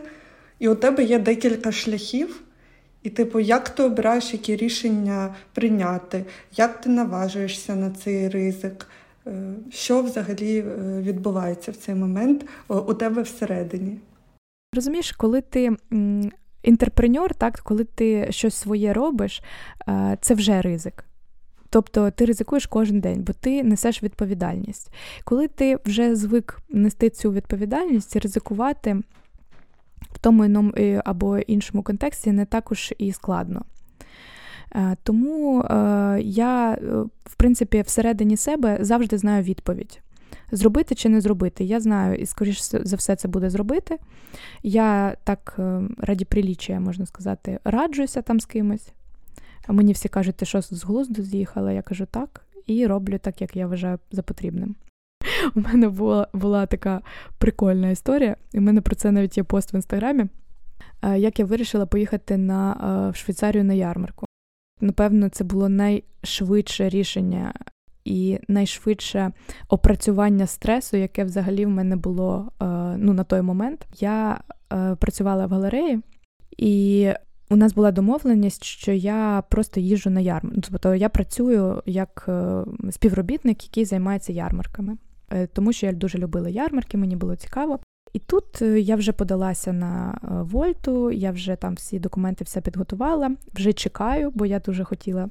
і 0.60 0.70
у 0.70 0.76
тебе 0.76 1.04
є 1.04 1.20
декілька 1.20 1.72
шляхів. 1.72 2.42
І, 3.04 3.10
типу, 3.10 3.40
як 3.40 3.70
ти 3.70 3.84
обираєш 3.84 4.34
які 4.34 4.56
рішення 4.56 5.36
прийняти, 5.54 6.26
як 6.56 6.82
ти 6.82 6.90
наважуєшся 6.90 7.76
на 7.76 7.92
цей 7.92 8.30
ризик, 8.30 8.88
е, 9.28 9.54
що 9.72 10.02
взагалі 10.02 10.58
е, 10.60 10.66
відбувається 11.02 11.72
в 11.72 11.76
цей 11.76 11.96
момент 11.96 12.46
у 12.68 12.94
тебе 12.94 13.22
всередині? 13.22 13.98
Розумієш, 14.76 15.12
коли 15.12 15.42
ти 15.42 15.72
інтерпренер, 16.64 17.36
так, 17.36 17.60
коли 17.60 17.84
ти 17.84 18.28
щось 18.30 18.56
своє 18.56 18.94
робиш, 18.94 19.42
е, 19.88 20.18
це 20.22 20.34
вже 20.34 20.62
ризик. 20.62 21.06
Тобто 21.70 22.12
ти 22.12 22.26
ризикуєш 22.26 22.66
кожен 22.66 23.00
день, 23.00 23.24
бо 23.24 23.34
ти 23.34 23.64
несеш 23.64 24.04
відповідальність. 24.04 24.92
Коли 25.24 25.48
ти 25.48 25.78
вже 25.86 26.16
звик 26.16 26.60
нести 26.70 27.10
цю 27.10 27.32
відповідальність 27.32 28.16
і 28.16 28.20
ризикувати 28.20 29.02
тому 30.22 30.74
або 31.06 31.38
іншому 31.38 31.84
контексті, 31.84 32.32
не 32.32 32.46
також 32.46 32.94
і 32.98 33.12
складно. 33.12 33.66
Е, 34.76 34.96
тому 35.04 35.62
е, 35.62 36.20
я, 36.22 36.78
в 37.26 37.36
принципі, 37.36 37.82
всередині 37.82 38.38
себе 38.38 38.78
завжди 38.82 39.18
знаю 39.18 39.44
відповідь. 39.44 40.02
Зробити 40.52 40.96
чи 40.96 41.10
не 41.10 41.22
зробити. 41.22 41.64
Я 41.64 41.80
знаю, 41.80 42.16
і, 42.16 42.26
скоріш 42.26 42.62
за 42.62 42.96
все, 42.96 43.16
це 43.16 43.28
буде 43.28 43.50
зробити. 43.50 43.98
Я 44.64 45.18
так 45.24 45.60
раді 45.98 46.26
приліччя, 46.26 46.80
можна 46.80 47.06
сказати, 47.06 47.60
раджуся 47.64 48.22
там 48.22 48.40
з 48.40 48.46
кимось. 48.46 48.94
Мені 49.68 49.94
всі 49.94 50.10
кажуть, 50.10 50.36
ти 50.36 50.46
що 50.46 50.62
з 50.62 50.84
глузду 50.84 51.24
з'їхала, 51.24 51.72
я 51.72 51.82
кажу 51.82 52.06
так, 52.12 52.42
і 52.66 52.88
роблю 52.88 53.18
так, 53.18 53.42
як 53.42 53.56
я 53.56 53.68
вважаю 53.68 54.00
за 54.12 54.22
потрібним. 54.22 54.76
У 55.56 55.60
мене 55.60 55.90
була 55.90 56.28
була 56.34 56.66
така 56.66 57.02
прикольна 57.38 57.90
історія, 57.90 58.36
і 58.54 58.60
в 58.60 58.62
мене 58.62 58.82
про 58.82 58.96
це 58.96 59.12
навіть 59.12 59.38
є 59.38 59.44
пост 59.44 59.74
в 59.74 59.76
інстаграмі. 59.76 60.26
Е, 61.02 61.20
як 61.20 61.40
я 61.40 61.46
вирішила 61.46 61.86
поїхати 61.86 62.38
на 62.38 62.72
е, 62.72 63.12
в 63.12 63.16
Швейцарію 63.16 63.64
на 63.64 63.74
ярмарку. 63.74 64.26
Напевно, 64.82 65.30
це 65.30 65.44
було 65.44 65.70
найшвидше 65.70 66.90
рішення 66.90 67.54
і 68.06 68.40
найшвидше 68.48 69.32
опрацювання 69.70 70.48
стресу, 70.48 70.98
яке 70.98 71.24
взагалі 71.24 71.66
в 71.66 71.70
мене 71.70 71.96
було 71.96 72.52
е, 72.62 72.66
ну, 72.98 73.14
на 73.14 73.24
той 73.24 73.42
момент. 73.42 73.88
Я 74.00 74.42
працювала 75.00 75.46
в 75.46 75.50
галереї, 75.50 76.00
і 76.58 77.10
у 77.50 77.56
нас 77.56 77.74
була 77.74 77.92
домовленість, 77.92 78.64
що 78.64 78.92
я 78.92 79.44
просто 79.50 79.80
їжджу 79.80 80.10
на 80.10 80.20
ярмарку. 80.20 80.62
Тобто 80.62 80.96
я 80.96 81.10
працюю 81.10 81.84
як 81.86 82.30
співробітник, 82.92 83.64
який 83.64 83.86
займається 83.86 84.34
ярмарками, 84.34 84.98
тому 85.54 85.74
що 85.74 85.86
я 85.86 85.92
дуже 85.92 86.18
любила 86.18 86.50
ярмарки, 86.50 86.98
мені 86.98 87.16
було 87.16 87.36
цікаво. 87.36 87.80
І 88.14 88.20
тут 88.20 88.62
е, 88.62 88.80
я 88.80 88.96
вже 88.96 89.12
подалася 89.12 89.74
на 89.74 90.20
Вольту, 90.52 91.12
я 91.12 91.32
вже 91.32 91.56
там 91.56 91.74
всі 91.74 92.00
документи 92.00 92.44
все 92.44 92.62
підготувала, 92.62 93.32
вже 93.54 93.74
чекаю, 93.74 94.32
бо 94.36 94.46
я 94.46 94.60
дуже 94.60 94.84
хотіла 94.84 95.30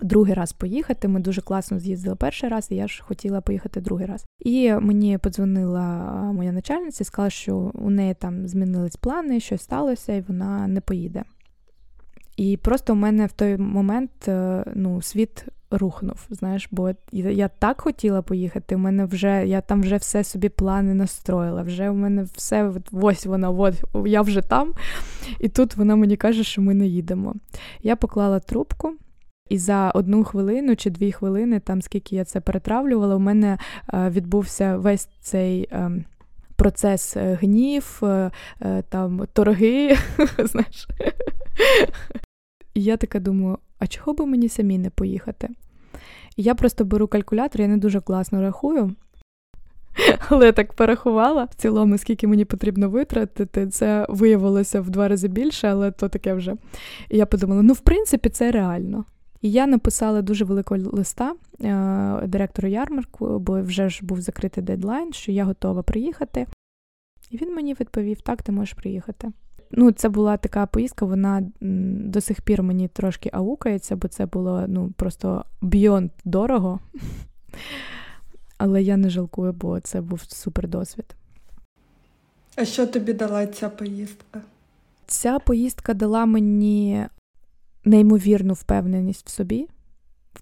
другий 0.00 0.34
раз 0.34 0.52
поїхати. 0.52 1.08
Ми 1.08 1.20
дуже 1.20 1.40
класно 1.40 1.78
з'їздили 1.78 2.16
перший 2.16 2.48
раз, 2.48 2.68
і 2.70 2.74
я 2.74 2.88
ж 2.88 3.02
хотіла 3.02 3.40
поїхати 3.40 3.80
другий 3.80 4.06
раз. 4.06 4.24
І 4.38 4.72
мені 4.72 5.18
подзвонила 5.18 5.84
моя 6.32 6.52
начальниця 6.52 7.02
і 7.02 7.04
сказала, 7.04 7.30
що 7.30 7.56
у 7.74 7.90
неї 7.90 8.14
там 8.14 8.48
змінились 8.48 8.96
плани, 8.96 9.40
щось 9.40 9.62
сталося, 9.62 10.12
і 10.12 10.20
вона 10.20 10.66
не 10.66 10.80
поїде. 10.80 11.24
І 12.38 12.56
просто 12.56 12.92
у 12.92 12.96
мене 12.96 13.26
в 13.26 13.32
той 13.32 13.56
момент 13.56 14.28
е, 14.28 14.64
ну, 14.74 15.02
світ 15.02 15.44
рухнув, 15.70 16.26
знаєш, 16.30 16.68
бо 16.70 16.90
я 17.12 17.48
так 17.48 17.80
хотіла 17.80 18.22
поїхати. 18.22 18.76
У 18.76 18.78
мене 18.78 19.04
вже 19.04 19.46
я 19.46 19.60
там 19.60 19.82
вже 19.82 19.96
все 19.96 20.24
собі 20.24 20.48
плани 20.48 20.94
настроїла. 20.94 21.62
Вже 21.62 21.90
у 21.90 21.94
мене 21.94 22.22
все 22.22 22.72
ось 22.92 23.26
вона, 23.26 23.50
от 23.50 23.84
я 24.06 24.22
вже 24.22 24.42
там. 24.42 24.72
І 25.40 25.48
тут 25.48 25.76
вона 25.76 25.96
мені 25.96 26.16
каже, 26.16 26.44
що 26.44 26.62
ми 26.62 26.74
не 26.74 26.86
їдемо. 26.86 27.34
Я 27.82 27.96
поклала 27.96 28.40
трубку. 28.40 28.92
І 29.48 29.58
за 29.58 29.90
одну 29.90 30.24
хвилину 30.24 30.76
чи 30.76 30.90
дві 30.90 31.12
хвилини, 31.12 31.60
там 31.60 31.82
скільки 31.82 32.16
я 32.16 32.24
це 32.24 32.40
перетравлювала, 32.40 33.16
у 33.16 33.18
мене 33.18 33.58
е, 33.94 34.10
відбувся 34.10 34.76
весь 34.76 35.08
цей 35.20 35.68
е, 35.72 35.90
процес 36.56 37.16
е, 37.16 37.38
гнів, 37.40 38.02
там 38.88 39.26
торги. 39.32 39.96
знаєш. 40.38 40.88
І 42.78 42.82
я 42.82 42.96
така 42.96 43.20
думаю, 43.20 43.58
а 43.78 43.86
чого 43.86 44.12
би 44.14 44.26
мені 44.26 44.48
самі 44.48 44.78
не 44.78 44.90
поїхати? 44.90 45.48
І 46.36 46.42
я 46.42 46.54
просто 46.54 46.84
беру 46.84 47.08
калькулятор, 47.08 47.60
я 47.60 47.68
не 47.68 47.76
дуже 47.76 48.00
класно 48.00 48.40
рахую. 48.40 48.94
Але 50.28 50.46
я 50.46 50.52
так 50.52 50.72
порахувала 50.72 51.44
в 51.44 51.54
цілому, 51.54 51.98
скільки 51.98 52.26
мені 52.26 52.44
потрібно 52.44 52.90
витратити. 52.90 53.66
Це 53.66 54.06
виявилося 54.08 54.80
в 54.80 54.90
два 54.90 55.08
рази 55.08 55.28
більше, 55.28 55.68
але 55.68 55.90
то 55.90 56.08
таке 56.08 56.34
вже. 56.34 56.56
І 57.10 57.16
я 57.16 57.26
подумала: 57.26 57.62
ну, 57.62 57.72
в 57.72 57.80
принципі, 57.80 58.28
це 58.28 58.50
реально. 58.50 59.04
І 59.40 59.50
я 59.50 59.66
написала 59.66 60.22
дуже 60.22 60.44
великого 60.44 60.80
листа 60.92 61.34
е, 61.60 62.26
директору 62.26 62.68
ярмарку, 62.68 63.38
бо 63.38 63.62
вже 63.62 63.88
ж 63.88 64.00
був 64.02 64.20
закритий 64.20 64.64
дедлайн, 64.64 65.12
що 65.12 65.32
я 65.32 65.44
готова 65.44 65.82
приїхати. 65.82 66.46
І 67.30 67.36
він 67.36 67.54
мені 67.54 67.74
відповів: 67.80 68.20
так, 68.20 68.42
ти 68.42 68.52
можеш 68.52 68.74
приїхати. 68.74 69.32
Ну, 69.70 69.92
Це 69.92 70.08
була 70.08 70.36
така 70.36 70.66
поїздка, 70.66 71.04
вона 71.06 71.42
до 71.60 72.20
сих 72.20 72.40
пір 72.40 72.62
мені 72.62 72.88
трошки 72.88 73.30
аукається, 73.32 73.96
бо 73.96 74.08
це 74.08 74.26
було 74.26 74.64
ну, 74.68 74.92
просто 74.96 75.44
бйонд 75.60 76.10
дорого. 76.24 76.80
Але 78.58 78.82
я 78.82 78.96
не 78.96 79.10
жалкую, 79.10 79.52
бо 79.52 79.80
це 79.80 80.00
був 80.00 80.20
супер 80.20 80.68
досвід. 80.68 81.16
А 82.56 82.64
що 82.64 82.86
тобі 82.86 83.12
дала 83.12 83.46
ця 83.46 83.68
поїздка? 83.68 84.40
Ця 85.06 85.38
поїздка 85.38 85.94
дала 85.94 86.26
мені 86.26 87.06
неймовірну 87.84 88.54
впевненість 88.54 89.26
в 89.26 89.30
собі, 89.30 89.68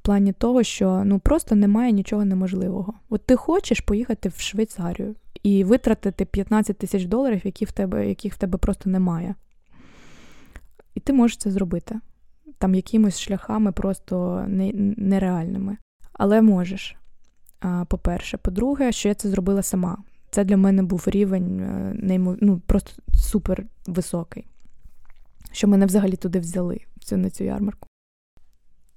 плані 0.06 0.32
того, 0.32 0.62
що 0.62 1.02
ну 1.04 1.18
просто 1.18 1.54
немає 1.54 1.92
нічого 1.92 2.24
неможливого. 2.24 2.94
От 3.08 3.26
ти 3.26 3.36
хочеш 3.36 3.80
поїхати 3.80 4.28
в 4.28 4.40
Швейцарію 4.40 5.14
і 5.42 5.64
витратити 5.64 6.24
15 6.24 6.78
тисяч 6.78 7.04
доларів, 7.04 7.40
які 7.44 7.64
в 7.64 7.72
тебе, 7.72 8.08
яких 8.08 8.34
в 8.34 8.38
тебе 8.38 8.58
просто 8.58 8.90
немає. 8.90 9.34
І 10.94 11.00
ти 11.00 11.12
можеш 11.12 11.36
це 11.36 11.50
зробити. 11.50 12.00
Там 12.58 12.74
якимось 12.74 13.20
шляхами 13.20 13.72
просто 13.72 14.44
нереальними. 14.48 15.76
Але 16.12 16.42
можеш. 16.42 16.96
По-перше, 17.88 18.36
по-друге, 18.36 18.92
що 18.92 19.08
я 19.08 19.14
це 19.14 19.28
зробила 19.28 19.62
сама. 19.62 19.98
Це 20.30 20.44
для 20.44 20.56
мене 20.56 20.82
був 20.82 21.04
рівень 21.06 21.60
е, 21.60 22.18
ну, 22.40 22.60
просто 22.66 23.02
супер 23.14 23.66
високий 23.86 24.44
що 25.56 25.68
мене 25.68 25.86
взагалі 25.86 26.16
туди 26.16 26.38
взяли, 26.38 26.80
на 27.10 27.30
цю 27.30 27.44
ярмарку. 27.44 27.88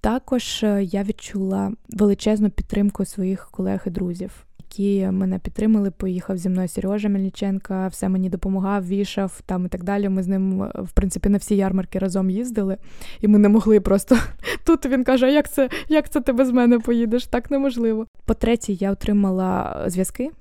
Також 0.01 0.63
е, 0.63 0.83
я 0.83 1.03
відчула 1.03 1.71
величезну 1.89 2.49
підтримку 2.49 3.05
своїх 3.05 3.49
колег 3.51 3.83
і 3.85 3.89
друзів, 3.89 4.45
які 4.59 5.11
мене 5.11 5.39
підтримали. 5.39 5.91
Поїхав 5.91 6.37
зі 6.37 6.49
мною 6.49 6.67
Сережа 6.67 7.09
Мельниченка, 7.09 7.87
все 7.87 8.09
мені 8.09 8.29
допомагав, 8.29 8.87
вішав 8.87 9.41
там 9.45 9.65
і 9.65 9.69
так 9.69 9.83
далі. 9.83 10.09
Ми 10.09 10.23
з 10.23 10.27
ним, 10.27 10.63
е, 10.63 10.71
в 10.75 10.91
принципі, 10.91 11.29
на 11.29 11.37
всі 11.37 11.55
ярмарки 11.55 11.99
разом 11.99 12.29
їздили, 12.29 12.77
і 13.21 13.27
ми 13.27 13.39
не 13.39 13.49
могли 13.49 13.79
просто 13.79 14.17
тут. 14.65 14.85
Він 14.85 15.03
каже: 15.03 15.33
як 15.33 15.51
це, 15.51 15.69
як 15.89 16.09
це 16.09 16.21
ти 16.21 16.33
без 16.33 16.51
мене 16.51 16.79
поїдеш? 16.79 17.27
Так 17.27 17.51
неможливо. 17.51 18.07
По-третє, 18.25 18.73
я 18.73 18.91
отримала 18.91 19.83
зв'язки. 19.87 20.31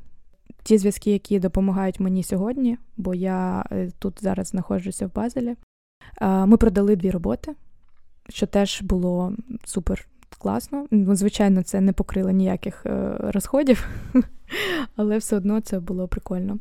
Ті 0.62 0.78
зв'язки, 0.78 1.10
які 1.12 1.38
допомагають 1.38 2.00
мені 2.00 2.22
сьогодні, 2.22 2.78
бо 2.96 3.14
я 3.14 3.64
е, 3.72 3.90
тут 3.98 4.22
зараз 4.22 4.46
знаходжуся 4.46 5.06
в 5.06 5.14
Базелі. 5.14 5.56
Ми 6.20 6.56
продали 6.56 6.96
дві 6.96 7.10
роботи, 7.10 7.54
що 8.28 8.46
теж 8.46 8.82
було 8.82 9.32
супер 9.64 10.08
класно. 10.38 10.86
Ну, 10.90 11.14
Звичайно, 11.14 11.62
це 11.62 11.80
не 11.80 11.92
покрило 11.92 12.30
ніяких 12.30 12.86
е, 12.86 13.14
розходів, 13.18 13.88
але 14.96 15.18
все 15.18 15.36
одно 15.36 15.60
це 15.60 15.80
було 15.80 16.08
прикольно. 16.08 16.58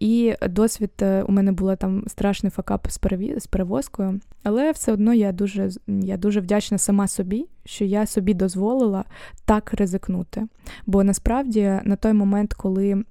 І 0.00 0.34
досвід 0.50 0.90
е, 1.02 1.22
у 1.22 1.32
мене 1.32 1.52
була 1.52 1.76
там 1.76 2.04
страшний 2.06 2.50
факап 2.50 2.88
з 3.36 3.46
перевозкою, 3.46 4.20
але 4.42 4.70
все 4.70 4.92
одно 4.92 5.14
я 5.14 5.32
дуже 5.32 5.70
я 5.86 6.16
дуже 6.16 6.40
вдячна 6.40 6.78
сама 6.78 7.08
собі, 7.08 7.46
що 7.64 7.84
я 7.84 8.06
собі 8.06 8.34
дозволила 8.34 9.04
так 9.44 9.74
ризикнути. 9.74 10.46
Бо 10.86 11.04
насправді 11.04 11.80
на 11.84 11.96
той 11.96 12.12
момент, 12.12 12.54
коли 12.54 13.04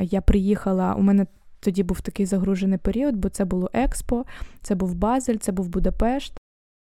я 0.00 0.20
приїхала, 0.20 0.94
у 0.94 1.02
мене 1.02 1.26
тоді 1.60 1.82
був 1.82 2.00
такий 2.00 2.26
загружений 2.26 2.78
період, 2.78 3.16
бо 3.16 3.28
це 3.28 3.44
було 3.44 3.70
Експо, 3.72 4.24
це 4.62 4.74
був 4.74 4.94
Базель, 4.94 5.36
це 5.36 5.52
був 5.52 5.68
Будапешт, 5.68 6.34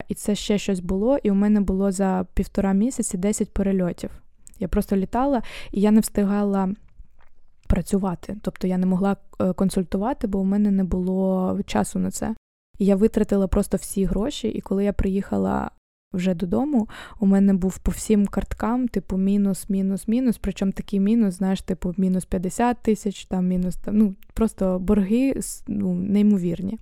і 0.07 0.13
це 0.15 0.35
ще 0.35 0.57
щось 0.57 0.79
було. 0.79 1.17
І 1.23 1.31
у 1.31 1.35
мене 1.35 1.61
було 1.61 1.91
за 1.91 2.25
півтора 2.33 2.73
місяці 2.73 3.17
10 3.17 3.53
перельотів. 3.53 4.09
Я 4.59 4.67
просто 4.67 4.95
літала 4.95 5.41
і 5.71 5.81
я 5.81 5.91
не 5.91 5.99
встигала 5.99 6.69
працювати. 7.67 8.37
Тобто 8.41 8.67
я 8.67 8.77
не 8.77 8.85
могла 8.85 9.17
е, 9.39 9.53
консультувати, 9.53 10.27
бо 10.27 10.39
у 10.39 10.43
мене 10.43 10.71
не 10.71 10.83
було 10.83 11.59
часу 11.65 11.99
на 11.99 12.11
це. 12.11 12.35
І 12.79 12.85
я 12.85 12.95
витратила 12.95 13.47
просто 13.47 13.77
всі 13.77 14.05
гроші, 14.05 14.47
і 14.47 14.61
коли 14.61 14.83
я 14.83 14.93
приїхала 14.93 15.71
вже 16.13 16.33
додому, 16.33 16.89
у 17.19 17.25
мене 17.25 17.53
був 17.53 17.77
по 17.77 17.91
всім 17.91 18.27
карткам, 18.27 18.87
типу, 18.87 19.17
мінус, 19.17 19.69
мінус, 19.69 20.07
мінус. 20.07 20.37
Причому 20.37 20.71
такий 20.71 20.99
мінус, 20.99 21.33
знаєш, 21.35 21.61
типу, 21.61 21.93
мінус 21.97 22.25
50 22.25 22.77
тисяч, 22.81 23.25
там 23.25 23.47
мінус 23.47 23.77
ну, 23.87 24.15
просто 24.33 24.79
борги 24.79 25.39
ну, 25.67 25.93
неймовірні. 25.93 26.79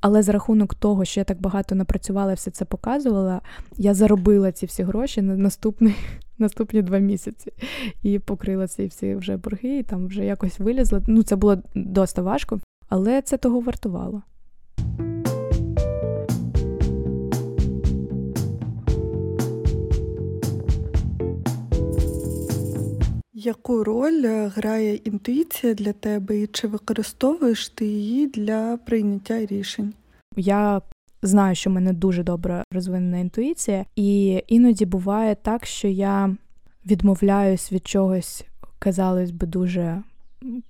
Але 0.00 0.22
за 0.22 0.32
рахунок 0.32 0.74
того, 0.74 1.04
що 1.04 1.20
я 1.20 1.24
так 1.24 1.40
багато 1.40 1.74
напрацювала, 1.74 2.34
все 2.34 2.50
це 2.50 2.64
показувала, 2.64 3.40
я 3.76 3.94
заробила 3.94 4.52
ці 4.52 4.66
всі 4.66 4.82
гроші 4.82 5.22
на 5.22 5.36
наступний, 5.36 5.94
наступні 6.38 6.82
два 6.82 6.98
місяці 6.98 7.52
і 8.02 8.18
покрила 8.18 8.68
ці 8.68 8.86
всі 8.86 9.14
вже 9.14 9.36
борги, 9.36 9.78
і 9.78 9.82
там 9.82 10.06
вже 10.06 10.24
якось 10.24 10.58
вилізла. 10.58 11.02
Ну, 11.06 11.22
це 11.22 11.36
було 11.36 11.58
досить 11.74 12.18
важко, 12.18 12.60
але 12.88 13.22
це 13.22 13.36
того 13.36 13.60
вартувало. 13.60 14.22
Яку 23.40 23.84
роль 23.84 24.24
е, 24.24 24.48
грає 24.48 24.94
інтуїція 24.94 25.74
для 25.74 25.92
тебе 25.92 26.38
і 26.38 26.46
чи 26.46 26.68
використовуєш 26.68 27.68
ти 27.68 27.86
її 27.86 28.26
для 28.26 28.76
прийняття 28.76 29.46
рішень? 29.46 29.94
Я 30.36 30.82
знаю, 31.22 31.54
що 31.54 31.70
в 31.70 31.72
мене 31.72 31.92
дуже 31.92 32.22
добре 32.22 32.64
розвинена 32.72 33.18
інтуїція, 33.18 33.84
і 33.96 34.42
іноді 34.46 34.86
буває 34.86 35.34
так, 35.34 35.66
що 35.66 35.88
я 35.88 36.36
відмовляюсь 36.86 37.72
від 37.72 37.86
чогось, 37.86 38.44
казалось 38.78 39.30
би, 39.30 39.46
дуже 39.46 40.02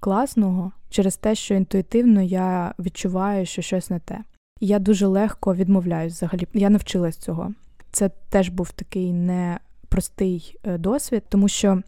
класного 0.00 0.72
через 0.90 1.16
те, 1.16 1.35
що 1.35 1.54
інтуїтивно 1.54 2.22
я 2.22 2.74
відчуваю, 2.78 3.46
що 3.46 3.62
щось 3.62 3.90
не 3.90 3.98
те. 3.98 4.18
Я 4.61 4.78
дуже 4.78 5.07
легко 5.07 5.54
відмовляюсь 5.54 6.14
взагалі. 6.14 6.46
Я 6.54 6.70
навчилась 6.70 7.16
цього. 7.16 7.52
Це 7.90 8.11
теж 8.31 8.48
був 8.48 8.70
такий 8.70 9.12
непростий 9.12 10.57
е, 10.64 10.78
досвід, 10.78 11.22
тому 11.28 11.48
що. 11.48 11.83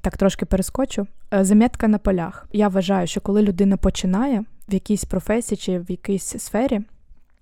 Так, 0.00 0.16
трошки 0.16 0.46
перескочу. 0.46 1.06
Е, 1.34 1.44
замітка 1.44 1.88
на 1.88 1.98
полях. 1.98 2.48
Я 2.52 2.68
вважаю, 2.68 3.06
що 3.06 3.20
коли 3.20 3.42
людина 3.42 3.76
починає 3.76 4.44
в 4.68 4.74
якійсь 4.74 5.04
професії 5.04 5.58
чи 5.58 5.78
в 5.78 5.90
якійсь 5.90 6.36
сфері, 6.38 6.80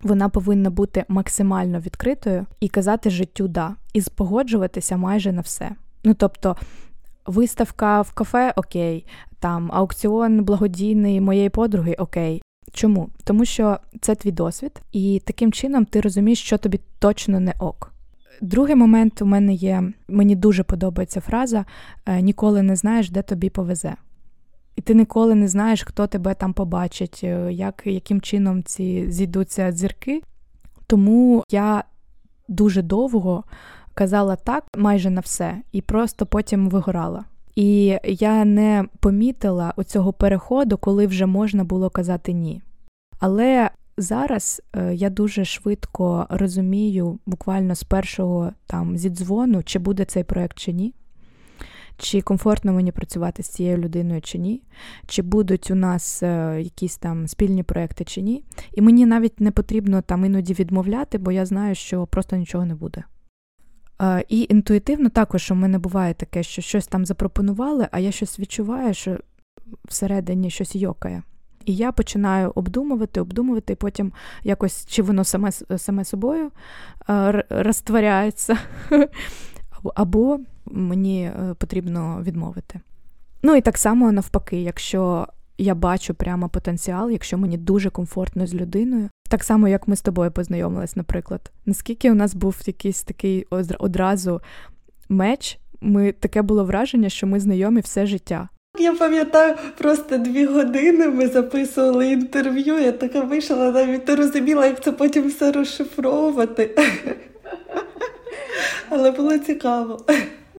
вона 0.02 0.28
повинна 0.28 0.70
бути 0.70 1.04
максимально 1.08 1.80
відкритою 1.80 2.46
і 2.60 2.68
казати 2.68 3.10
життю 3.10 3.48
да, 3.48 3.74
і 3.92 4.00
спогоджуватися 4.00 4.96
майже 4.96 5.32
на 5.32 5.40
все. 5.40 5.70
Ну 6.04 6.14
тобто, 6.14 6.56
виставка 7.26 8.02
в 8.02 8.12
кафе 8.12 8.52
окей, 8.56 9.06
там 9.40 9.70
аукціон 9.72 10.44
благодійний 10.44 11.20
моєї 11.20 11.50
подруги 11.50 11.94
окей. 11.98 12.42
Чому? 12.72 13.08
Тому 13.24 13.44
що 13.44 13.78
це 14.00 14.14
твій 14.14 14.32
досвід, 14.32 14.82
і 14.92 15.22
таким 15.24 15.52
чином 15.52 15.84
ти 15.84 16.00
розумієш, 16.00 16.42
що 16.42 16.58
тобі 16.58 16.80
точно 16.98 17.40
не 17.40 17.54
ок. 17.58 17.91
Другий 18.42 18.76
момент 18.76 19.22
у 19.22 19.26
мене 19.26 19.54
є, 19.54 19.92
мені 20.08 20.36
дуже 20.36 20.62
подобається 20.62 21.20
фраза 21.20 21.64
«Е, 22.06 22.22
ніколи 22.22 22.62
не 22.62 22.76
знаєш, 22.76 23.10
де 23.10 23.22
тобі 23.22 23.50
повезе. 23.50 23.94
І 24.76 24.80
ти 24.80 24.94
ніколи 24.94 25.34
не 25.34 25.48
знаєш, 25.48 25.82
хто 25.82 26.06
тебе 26.06 26.34
там 26.34 26.52
побачить, 26.52 27.20
е, 27.24 27.52
як, 27.52 27.82
яким 27.84 28.20
чином 28.20 28.62
ці 28.62 29.10
зійдуться 29.10 29.72
зірки. 29.72 30.22
Тому 30.86 31.44
я 31.50 31.84
дуже 32.48 32.82
довго 32.82 33.44
казала 33.94 34.36
так 34.36 34.64
майже 34.76 35.10
на 35.10 35.20
все, 35.20 35.56
і 35.72 35.82
просто 35.82 36.26
потім 36.26 36.68
вигорала. 36.68 37.24
І 37.54 37.98
я 38.04 38.44
не 38.44 38.84
помітила 39.00 39.74
оцього 39.76 40.12
переходу, 40.12 40.78
коли 40.78 41.06
вже 41.06 41.26
можна 41.26 41.64
було 41.64 41.90
казати 41.90 42.32
ні. 42.32 42.62
Але 43.20 43.70
Зараз 43.96 44.62
е, 44.76 44.94
я 44.94 45.10
дуже 45.10 45.44
швидко 45.44 46.26
розумію, 46.30 47.18
буквально 47.26 47.74
з 47.74 47.84
першого 47.84 48.52
там 48.66 48.98
зідзвону, 48.98 49.62
чи 49.62 49.78
буде 49.78 50.04
цей 50.04 50.24
проект 50.24 50.58
чи 50.58 50.72
ні, 50.72 50.94
чи 51.96 52.20
комфортно 52.20 52.72
мені 52.72 52.92
працювати 52.92 53.42
з 53.42 53.48
цією 53.48 53.78
людиною 53.78 54.20
чи 54.20 54.38
ні, 54.38 54.62
чи 55.06 55.22
будуть 55.22 55.70
у 55.70 55.74
нас 55.74 56.22
е, 56.22 56.60
якісь 56.62 56.96
там 56.96 57.28
спільні 57.28 57.62
проекти 57.62 58.04
чи 58.04 58.22
ні. 58.22 58.44
І 58.72 58.82
мені 58.82 59.06
навіть 59.06 59.40
не 59.40 59.50
потрібно 59.50 60.02
там 60.02 60.24
іноді 60.24 60.54
відмовляти, 60.54 61.18
бо 61.18 61.32
я 61.32 61.46
знаю, 61.46 61.74
що 61.74 62.06
просто 62.06 62.36
нічого 62.36 62.64
не 62.64 62.74
буде. 62.74 63.04
Е, 64.02 64.24
і 64.28 64.46
інтуїтивно 64.50 65.08
також 65.08 65.50
у 65.50 65.54
мене 65.54 65.78
буває 65.78 66.14
таке, 66.14 66.42
що 66.42 66.62
щось 66.62 66.86
там 66.86 67.06
запропонували, 67.06 67.88
а 67.90 67.98
я 67.98 68.12
щось 68.12 68.38
відчуваю, 68.38 68.94
що 68.94 69.18
всередині 69.84 70.50
щось 70.50 70.76
йокає. 70.76 71.22
І 71.66 71.74
я 71.74 71.92
починаю 71.92 72.52
обдумувати, 72.54 73.20
обдумувати, 73.20 73.72
і 73.72 73.76
потім 73.76 74.12
якось 74.44 74.86
чи 74.86 75.02
воно 75.02 75.24
саме 75.24 75.52
саме 75.76 76.04
собою 76.04 76.50
е, 77.10 77.44
розтворяється, 77.50 78.58
або 79.94 80.40
мені 80.66 81.24
е, 81.24 81.54
потрібно 81.58 82.22
відмовити. 82.22 82.80
Ну 83.42 83.56
і 83.56 83.60
так 83.60 83.78
само 83.78 84.12
навпаки, 84.12 84.62
якщо 84.62 85.26
я 85.58 85.74
бачу 85.74 86.14
прямо 86.14 86.48
потенціал, 86.48 87.10
якщо 87.10 87.38
мені 87.38 87.58
дуже 87.58 87.90
комфортно 87.90 88.46
з 88.46 88.54
людиною, 88.54 89.08
так 89.28 89.44
само, 89.44 89.68
як 89.68 89.88
ми 89.88 89.96
з 89.96 90.02
тобою 90.02 90.30
познайомились, 90.30 90.96
наприклад, 90.96 91.52
наскільки 91.66 92.10
у 92.10 92.14
нас 92.14 92.34
був 92.34 92.56
якийсь 92.66 93.02
такий 93.02 93.46
одразу 93.78 94.40
меч, 95.08 95.58
ми 95.80 96.12
таке 96.12 96.42
було 96.42 96.64
враження, 96.64 97.08
що 97.08 97.26
ми 97.26 97.40
знайомі 97.40 97.80
все 97.80 98.06
життя. 98.06 98.48
Я 98.78 98.94
пам'ятаю, 98.94 99.54
просто 99.78 100.18
дві 100.18 100.46
години 100.46 101.08
ми 101.08 101.28
записували 101.28 102.12
інтерв'ю. 102.12 102.78
Я 102.78 102.92
така 102.92 103.20
вийшла, 103.20 103.70
навіть 103.70 104.08
не 104.08 104.16
розуміла, 104.16 104.66
як 104.66 104.84
це 104.84 104.92
потім 104.92 105.28
все 105.28 105.52
розшифровувати. 105.52 106.76
Але 108.88 109.10
було 109.10 109.38
цікаво. 109.38 110.00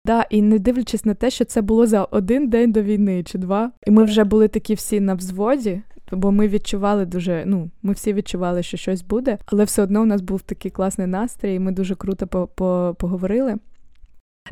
Да, 0.06 0.26
і 0.30 0.42
не 0.42 0.60
дивлячись 0.60 1.06
на 1.06 1.14
те, 1.14 1.30
що 1.30 1.46
це 1.46 1.62
було 1.62 1.88
за 1.88 2.04
один 2.04 2.50
день 2.50 2.72
до 2.72 2.82
війни 2.82 3.24
чи 3.24 3.38
два, 3.38 3.72
і 3.88 3.92
ми 3.92 4.04
вже 4.04 4.24
були 4.24 4.48
такі 4.48 4.74
всі 4.74 5.00
на 5.00 5.14
взводі, 5.14 5.82
бо 6.12 6.32
ми 6.32 6.48
відчували 6.48 7.06
дуже. 7.06 7.44
Ну, 7.46 7.70
ми 7.84 7.94
всі 7.94 8.14
відчували, 8.14 8.64
що 8.64 8.78
щось 8.78 9.02
буде, 9.02 9.38
але 9.46 9.64
все 9.64 9.82
одно 9.82 10.02
у 10.02 10.06
нас 10.06 10.22
був 10.22 10.42
такий 10.42 10.72
класний 10.72 11.08
настрій, 11.08 11.54
і 11.54 11.60
ми 11.60 11.72
дуже 11.72 11.96
круто 11.96 12.48
поговорили. 13.00 13.56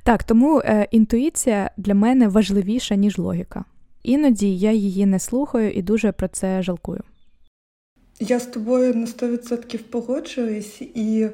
Так, 0.04 0.24
тому 0.24 0.60
е, 0.60 0.88
інтуїція 0.92 1.72
для 1.78 1.94
мене 1.94 2.28
важливіша, 2.28 2.96
ніж 2.96 3.18
логіка. 3.18 3.66
Іноді 4.04 4.58
я 4.58 4.72
її 4.72 5.06
не 5.06 5.20
слухаю 5.20 5.72
і 5.72 5.82
дуже 5.82 6.12
про 6.12 6.28
це 6.28 6.62
жалкую. 6.62 7.02
Я 8.20 8.40
з 8.40 8.46
тобою 8.46 8.96
на 8.96 9.06
100% 9.06 9.78
погоджуюсь, 9.78 10.82
і 10.82 11.28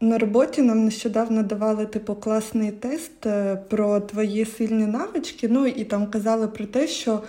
на 0.00 0.18
роботі 0.18 0.62
нам 0.62 0.84
нещодавно 0.84 1.42
давали 1.42 1.86
типу 1.86 2.14
класний 2.14 2.70
тест 2.70 3.26
е, 3.26 3.56
про 3.56 4.00
твої 4.00 4.44
сильні 4.44 4.86
навички. 4.86 5.48
Ну 5.48 5.66
і 5.66 5.84
там 5.84 6.06
казали 6.06 6.48
про 6.48 6.66
те, 6.66 6.88
що 6.88 7.22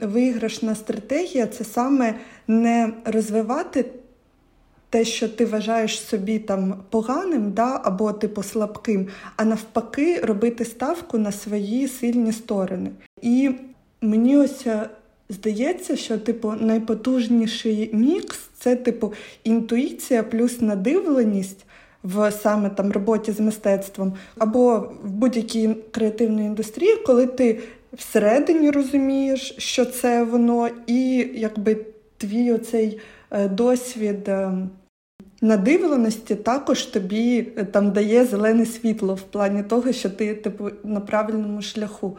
виграшна 0.00 0.74
стратегія 0.74 1.46
це 1.46 1.64
саме 1.64 2.14
не 2.48 2.92
розвивати 3.04 3.84
те, 4.90 5.04
що 5.04 5.28
ти 5.28 5.44
вважаєш 5.44 6.00
собі 6.00 6.38
там 6.38 6.74
поганим, 6.90 7.52
да, 7.52 7.80
або 7.84 8.12
типу 8.12 8.42
слабким, 8.42 9.06
а 9.36 9.44
навпаки, 9.44 10.20
робити 10.20 10.64
ставку 10.64 11.18
на 11.18 11.32
свої 11.32 11.88
сильні 11.88 12.32
сторони. 12.32 12.90
І 13.22 13.50
мені 14.00 14.36
ось 14.36 14.66
е, 14.66 14.88
здається, 15.28 15.96
що 15.96 16.18
типу 16.18 16.52
найпотужніший 16.60 17.90
мікс 17.92 18.38
це 18.58 18.76
типу 18.76 19.12
інтуїція 19.44 20.22
плюс 20.22 20.60
надивленість. 20.60 21.62
В 22.02 22.32
саме 22.32 22.70
там 22.70 22.92
роботі 22.92 23.32
з 23.32 23.40
мистецтвом, 23.40 24.12
або 24.38 24.78
в 25.04 25.10
будь-якій 25.10 25.76
креативній 25.90 26.44
індустрії, 26.44 26.96
коли 26.96 27.26
ти 27.26 27.60
всередині 27.92 28.70
розумієш, 28.70 29.54
що 29.58 29.84
це 29.84 30.24
воно, 30.24 30.68
і 30.86 31.28
якби 31.34 31.76
твій 32.16 32.52
оцей 32.52 33.00
досвід 33.30 34.28
ем, 34.28 34.70
надивленості 35.40 36.34
також 36.34 36.82
тобі 36.82 37.48
е, 37.56 37.64
там 37.64 37.92
дає 37.92 38.24
зелене 38.24 38.66
світло 38.66 39.14
в 39.14 39.22
плані 39.22 39.62
того, 39.62 39.92
що 39.92 40.10
ти 40.10 40.34
типу 40.34 40.70
на 40.84 41.00
правильному 41.00 41.62
шляху. 41.62 42.16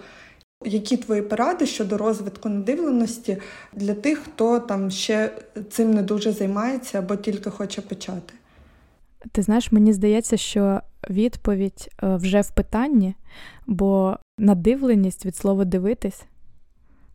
Які 0.66 0.98
твої 0.98 1.22
поради 1.22 1.66
щодо 1.66 1.98
розвитку 1.98 2.50
надивленості 2.50 3.38
для 3.74 3.94
тих, 3.94 4.20
хто 4.20 4.60
там 4.60 4.92
ще 4.92 5.32
цим 5.70 5.92
не 5.92 6.02
дуже 6.02 6.32
займається 6.32 7.00
або 7.00 7.16
тільки 7.16 7.50
хоче 7.50 7.82
почати? 7.82 8.34
Ти 9.32 9.42
знаєш, 9.42 9.72
мені 9.72 9.94
здається, 9.94 10.38
що 10.38 10.82
відповідь 11.10 11.90
е, 12.04 12.16
вже 12.16 12.42
в 12.42 12.52
питанні, 12.52 13.16
бо 13.68 14.18
надивленість 14.40 15.26
від 15.26 15.36
слова 15.36 15.66
дивитись 15.66 16.26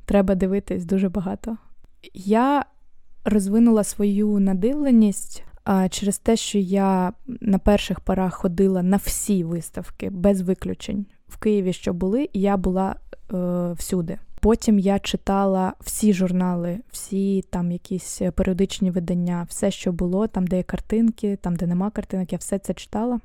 треба 0.05 0.35
дивитись 0.35 0.85
дуже 0.85 1.09
багато. 1.09 1.57
Я 2.15 2.65
розвинула 3.25 3.85
свою 3.85 4.39
надивленість 4.39 5.45
через 5.91 6.19
те, 6.19 6.37
що 6.37 6.59
я 6.59 7.13
на 7.27 7.59
перших 7.59 8.01
порах 8.01 8.35
ходила 8.35 8.83
на 8.83 8.97
всі 8.97 9.45
виставки 9.45 10.11
без 10.11 10.41
виключень 10.41 11.07
в 11.29 11.39
Києві, 11.39 11.73
що 11.73 11.93
були, 11.93 12.29
і 12.33 12.41
я 12.41 12.57
була 12.57 12.97
е, 13.35 13.73
всюди. 13.73 14.19
Потім 14.41 14.79
я 14.79 14.99
читала 14.99 15.73
всі 15.81 16.13
журнали, 16.13 16.79
всі 16.91 17.43
там 17.51 17.73
якісь 17.73 18.23
періодичні 18.35 18.91
видання, 18.91 19.47
все, 19.49 19.71
що 19.71 19.93
було, 19.93 20.27
там, 20.27 20.47
де 20.47 20.57
є 20.57 20.63
картинки, 20.63 21.37
там, 21.37 21.57
де 21.57 21.67
нема 21.67 21.91
картинок, 21.91 22.33
я 22.33 22.39
все 22.39 22.59
це 22.59 22.75
читала. 22.75 23.21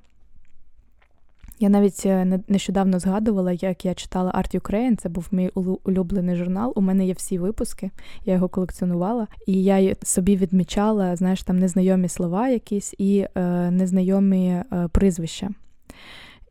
Я 1.59 1.69
навіть 1.69 2.05
е, 2.05 2.39
нещодавно 2.47 2.99
згадувала, 2.99 3.51
як 3.51 3.85
я 3.85 3.93
читала 3.93 4.31
Art 4.31 4.59
Ukraine, 4.59 4.95
це 4.95 5.09
був 5.09 5.27
мій 5.31 5.49
улюблений 5.83 6.35
журнал. 6.35 6.73
У 6.75 6.81
мене 6.81 7.05
є 7.05 7.13
всі 7.13 7.39
випуски, 7.39 7.91
я 8.25 8.33
його 8.33 8.49
колекціонувала, 8.49 9.27
і 9.47 9.63
я 9.63 9.95
собі 10.03 10.37
відмічала, 10.37 11.15
знаєш, 11.15 11.43
там 11.43 11.59
незнайомі 11.59 12.09
слова 12.09 12.49
якісь 12.49 12.95
і 12.97 13.25
е, 13.35 13.71
незнайомі 13.71 14.47
е, 14.47 14.89
прізвища. 14.91 15.49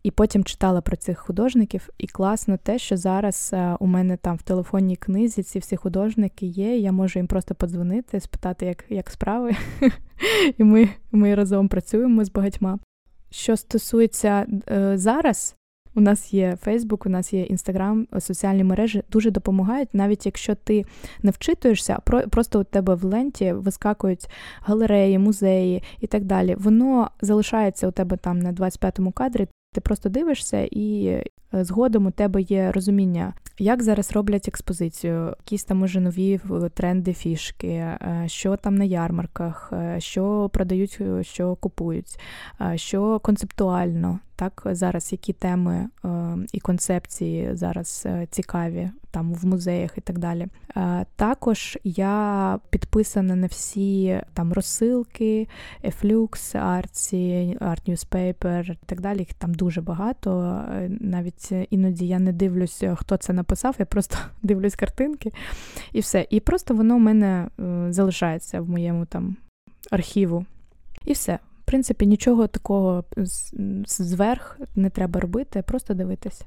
І 0.03 0.11
потім 0.11 0.45
читала 0.45 0.81
про 0.81 0.97
цих 0.97 1.19
художників, 1.19 1.89
і 1.99 2.07
класно 2.07 2.57
те, 2.57 2.79
що 2.79 2.97
зараз 2.97 3.51
е, 3.53 3.77
у 3.81 3.87
мене 3.87 4.17
там 4.17 4.37
в 4.37 4.43
телефонній 4.43 4.97
книзі 4.97 5.43
ці 5.43 5.59
всі 5.59 5.77
художники 5.77 6.47
є. 6.47 6.79
Я 6.79 6.93
можу 6.93 7.19
їм 7.19 7.27
просто 7.27 7.55
подзвонити, 7.55 8.21
спитати, 8.21 8.67
як 8.67 8.85
як 8.89 9.11
справи. 9.11 9.53
І 10.59 10.65
ми, 10.65 10.89
ми 11.13 11.35
разом 11.35 11.69
працюємо 11.69 12.25
з 12.25 12.31
багатьма. 12.31 12.79
Що 13.37 13.57
стосується 13.57 14.47
е, 14.71 14.99
зараз, 14.99 15.57
у 15.95 16.01
нас 16.01 16.35
є 16.35 16.57
Фейсбук, 16.63 17.07
у 17.07 17.09
нас 17.09 17.33
є 17.33 17.43
Інстаграм, 17.43 18.07
соціальні 18.19 18.65
мережі 18.65 19.03
дуже 19.11 19.31
допомагають, 19.31 19.89
навіть 19.93 20.27
якщо 20.27 20.55
ти 20.55 20.85
не 21.23 21.31
вчитуєшся, 21.31 21.99
просто 22.31 22.61
у 22.61 22.65
тебе 22.65 22.95
в 22.95 23.05
ленті 23.05 23.53
вискакують 23.53 24.29
галереї, 24.61 25.19
музеї 25.19 25.83
і 26.01 26.07
так 26.07 26.25
далі. 26.25 26.55
Воно 26.59 27.11
залишається 27.21 27.89
у 27.89 27.91
тебе 27.91 28.17
там 28.17 28.39
на 28.39 28.53
25-му 28.53 29.13
кадрі. 29.13 29.47
Ти 29.75 29.81
просто 29.81 30.09
дивишся, 30.09 30.69
і 30.71 31.07
е, 31.07 31.25
згодом 31.65 32.07
у 32.07 32.11
тебе 32.11 32.43
є 32.43 32.73
розуміння, 32.73 33.35
як 33.59 33.83
зараз 33.83 34.13
роблять 34.13 34.49
експозицію, 34.49 35.27
якісь 35.27 35.65
там 35.65 35.83
уже 35.83 36.01
нові 36.01 36.41
тренди, 36.75 37.13
фішки, 37.13 37.69
е, 37.69 38.25
що 38.27 38.57
там 38.57 38.75
на 38.75 38.85
ярмарках, 38.85 39.73
е, 39.73 40.01
що 40.01 40.51
продають, 40.53 41.01
що 41.23 41.55
купують, 41.55 42.21
що 42.77 43.21
концептуально 43.21 44.19
так 44.37 44.63
зараз 44.71 45.13
які 45.13 45.33
теми 45.33 45.89
е, 46.05 46.09
і 46.53 46.61
концепції 46.61 47.51
зараз 47.53 48.03
е, 48.07 48.27
цікаві 48.31 48.91
там 49.11 49.35
в 49.35 49.47
музеях 49.47 49.99
і 49.99 50.01
так 50.01 50.19
далі. 50.19 50.47
Е, 50.77 51.07
також 51.17 51.79
я 51.85 52.59
підписана 52.71 53.37
на 53.37 53.47
всі 53.47 54.21
там 54.35 54.53
розсилки, 54.53 55.49
Flux, 55.85 56.57
Artsy, 56.57 57.59
Art 57.59 57.89
Newspaper 57.89 58.73
і 58.73 58.79
так 58.87 59.01
далі. 59.01 59.19
Їх 59.19 59.35
там 59.35 59.55
дуже 59.55 59.81
багато. 59.81 60.63
Навіть 60.89 61.46
іноді 61.53 62.07
я 62.07 62.19
не 62.19 62.33
дивлюсь, 62.33 62.85
хто 62.97 63.17
це 63.17 63.33
написав, 63.33 63.77
я 63.79 63.85
просто 63.85 64.17
дивлюсь 64.43 64.75
картинки 64.75 65.33
і 65.93 66.01
все. 66.01 66.27
І 66.31 66.41
просто 66.41 66.75
воно 66.75 66.97
в 66.97 67.01
мене 67.01 67.49
залишається 67.91 68.61
в 68.61 68.69
моєму 68.69 69.07
там 69.07 69.37
архіву. 69.91 70.47
І 71.05 71.13
все 71.13 71.39
В 71.63 71.65
принципі, 71.65 72.07
нічого 72.07 72.47
такого 72.47 73.05
зверх 73.87 74.59
не 74.77 74.91
треба 74.91 75.21
робити, 75.21 75.63
просто 75.67 75.95
дивитися. 75.95 76.45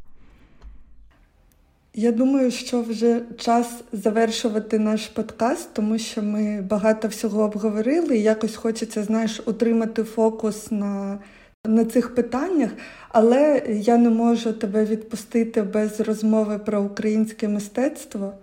Я 1.93 2.11
думаю, 2.11 2.51
що 2.51 2.81
вже 2.81 3.21
час 3.37 3.83
завершувати 3.91 4.79
наш 4.79 5.07
подкаст, 5.07 5.73
тому 5.73 5.97
що 5.97 6.23
ми 6.23 6.61
багато 6.61 7.07
всього 7.07 7.43
обговорили, 7.43 8.17
і 8.17 8.21
якось 8.21 8.55
хочеться, 8.55 9.03
знаєш, 9.03 9.41
утримати 9.45 10.03
фокус 10.03 10.71
на 10.71 11.19
на 11.67 11.85
цих 11.85 12.15
питаннях, 12.15 12.69
але 13.09 13.63
я 13.69 13.97
не 13.97 14.09
можу 14.09 14.53
тебе 14.53 14.85
відпустити 14.85 15.61
без 15.61 15.99
розмови 15.99 16.59
про 16.59 16.81
українське 16.81 17.47
мистецтво. 17.47 18.33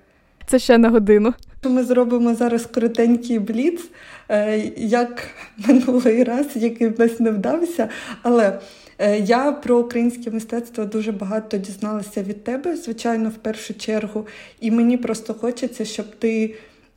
Це 0.46 0.58
ще 0.58 0.78
на 0.78 0.90
годину. 0.90 1.34
Ми 1.64 1.84
зробимо 1.84 2.34
зараз 2.34 2.66
коротенький 2.66 3.38
бліц, 3.38 3.80
е, 4.28 4.58
як 4.76 5.22
минулий 5.68 6.24
раз, 6.24 6.46
який 6.54 6.88
в 6.88 7.00
нас 7.00 7.20
не 7.20 7.30
вдався. 7.30 7.88
Але 8.22 8.58
е, 8.98 9.18
я 9.18 9.52
про 9.52 9.78
українське 9.78 10.30
мистецтво 10.30 10.84
дуже 10.84 11.12
багато 11.12 11.56
дізналася 11.56 12.22
від 12.22 12.44
тебе, 12.44 12.76
звичайно, 12.76 13.28
в 13.28 13.34
першу 13.34 13.74
чергу. 13.74 14.26
І 14.60 14.70
мені 14.70 14.96
просто 14.96 15.34
хочеться, 15.34 15.84
щоб 15.84 16.06
ти 16.18 16.54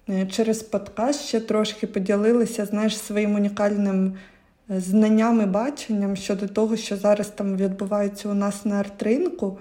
е, 0.10 0.28
через 0.32 0.64
подкаст 0.64 1.22
ще 1.22 1.40
трошки 1.40 1.88
поділилася 1.88 2.66
знаєш, 2.66 2.98
своїм 2.98 3.36
унікальним 3.36 4.14
знанням 4.70 5.42
і 5.42 5.46
баченням 5.46 6.16
щодо 6.16 6.48
того, 6.48 6.78
що 6.78 6.98
зараз 6.98 7.28
там 7.28 7.58
відбувається 7.58 8.30
у 8.30 8.34
нас 8.34 8.66
на 8.66 8.76
арт-ринку. 8.76 9.58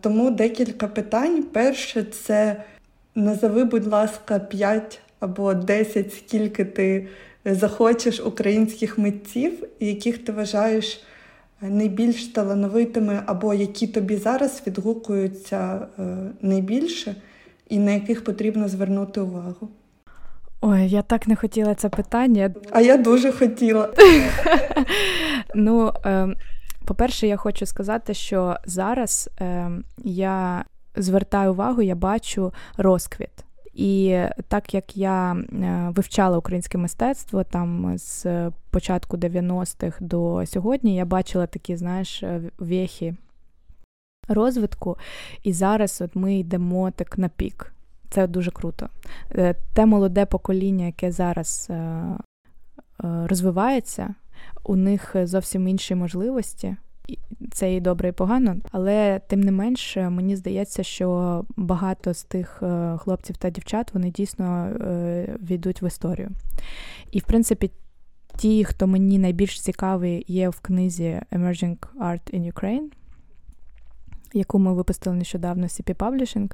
Тому 0.00 0.30
декілька 0.30 0.88
питань. 0.88 1.42
Перше, 1.42 2.02
це 2.02 2.64
Назови, 3.14 3.64
будь 3.64 3.86
ласка, 3.86 4.38
5 4.38 5.00
або 5.20 5.54
10, 5.54 6.14
скільки 6.14 6.64
ти 6.64 7.08
захочеш 7.44 8.20
українських 8.20 8.98
митців, 8.98 9.64
яких 9.80 10.18
ти 10.18 10.32
вважаєш 10.32 11.02
найбільш 11.60 12.26
талановитими, 12.26 13.22
або 13.26 13.54
які 13.54 13.86
тобі 13.86 14.16
зараз 14.16 14.62
відгукуються 14.66 15.86
е, 15.98 16.02
найбільше, 16.40 17.14
і 17.68 17.78
на 17.78 17.92
яких 17.92 18.24
потрібно 18.24 18.68
звернути 18.68 19.20
увагу. 19.20 19.68
Ой, 20.64 20.88
я 20.88 21.02
так 21.02 21.26
не 21.26 21.36
хотіла 21.36 21.74
це 21.74 21.88
питання. 21.88 22.54
А 22.70 22.80
я 22.80 22.96
дуже 22.96 23.32
хотіла. 23.32 23.92
Ну, 25.54 25.92
ем, 26.04 26.36
по-перше, 26.86 27.26
я 27.26 27.36
хочу 27.36 27.66
сказати, 27.66 28.14
що 28.14 28.56
зараз 28.64 29.30
ем, 29.38 29.84
я 30.04 30.64
звертаю 30.96 31.52
увагу, 31.52 31.82
я 31.82 31.94
бачу 31.94 32.52
розквіт. 32.76 33.44
І 33.74 34.18
так 34.48 34.74
як 34.74 34.96
я 34.96 35.36
вивчала 35.88 36.38
українське 36.38 36.78
мистецтво 36.78 37.44
там 37.44 37.98
з 37.98 38.26
початку 38.70 39.16
90-х 39.16 39.96
до 40.00 40.46
сьогодні, 40.46 40.96
я 40.96 41.04
бачила 41.04 41.46
такі, 41.46 41.76
знаєш, 41.76 42.22
е, 42.22 42.40
вехи 42.58 43.14
розвитку, 44.28 44.98
і 45.42 45.52
зараз 45.52 46.00
от 46.00 46.16
ми 46.16 46.38
йдемо 46.38 46.90
так 46.90 47.18
на 47.18 47.28
пік. 47.28 47.72
Це 48.12 48.26
дуже 48.26 48.50
круто. 48.50 48.88
Е, 49.34 49.54
те 49.74 49.86
молоде 49.86 50.26
покоління, 50.26 50.86
яке 50.86 51.12
зараз 51.12 51.70
розвивається, 52.98 54.14
у 54.64 54.76
них 54.76 55.16
зовсім 55.24 55.68
інші 55.68 55.94
можливості 55.94 56.76
це 57.52 57.74
і 57.74 57.80
добре, 57.80 58.08
і 58.08 58.12
погано, 58.12 58.56
але 58.70 59.20
тим 59.28 59.40
не 59.40 59.52
менш, 59.52 59.96
мені 59.96 60.36
здається, 60.36 60.82
що 60.82 61.44
багато 61.56 62.14
з 62.14 62.24
тих 62.24 62.62
е, 62.62 62.96
хлопців 62.98 63.36
та 63.36 63.50
дівчат 63.50 63.94
вони 63.94 64.10
дійсно 64.10 64.66
е, 64.66 65.36
війдуть 65.42 65.82
в 65.82 65.84
історію. 65.84 66.30
І, 67.10 67.18
в 67.18 67.22
принципі, 67.22 67.70
ті, 68.36 68.64
хто 68.64 68.86
мені 68.86 69.18
найбільш 69.18 69.60
цікавий, 69.60 70.24
є 70.28 70.48
в 70.48 70.60
книзі 70.60 71.20
Emerging 71.32 71.76
Art 72.00 72.34
in 72.34 72.52
Ukraine, 72.52 72.88
яку 74.34 74.58
ми 74.58 74.74
випустили 74.74 75.16
нещодавно 75.16 75.66
CP 75.66 75.96
Publishing. 75.96 76.52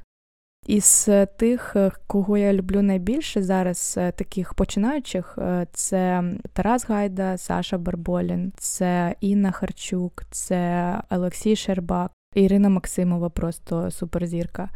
Із 0.69 1.05
е, 1.09 1.25
тих, 1.25 1.75
е, 1.75 1.91
кого 2.07 2.37
я 2.37 2.53
люблю 2.53 2.81
найбільше 2.81 3.43
зараз, 3.43 3.95
е, 3.97 4.11
таких 4.11 4.53
починаючих, 4.53 5.37
це 5.73 6.23
Тарас 6.53 6.85
Гайда, 6.85 7.37
Саша 7.37 7.77
Барболін, 7.77 8.53
це 8.57 9.15
Інна 9.21 9.51
Харчук, 9.51 10.23
це 10.31 10.93
Олексій 11.09 11.55
Шербак, 11.55 12.11
Ірина 12.35 12.69
Максимова, 12.69 13.29
просто 13.29 13.91
суперзірка, 13.91 14.69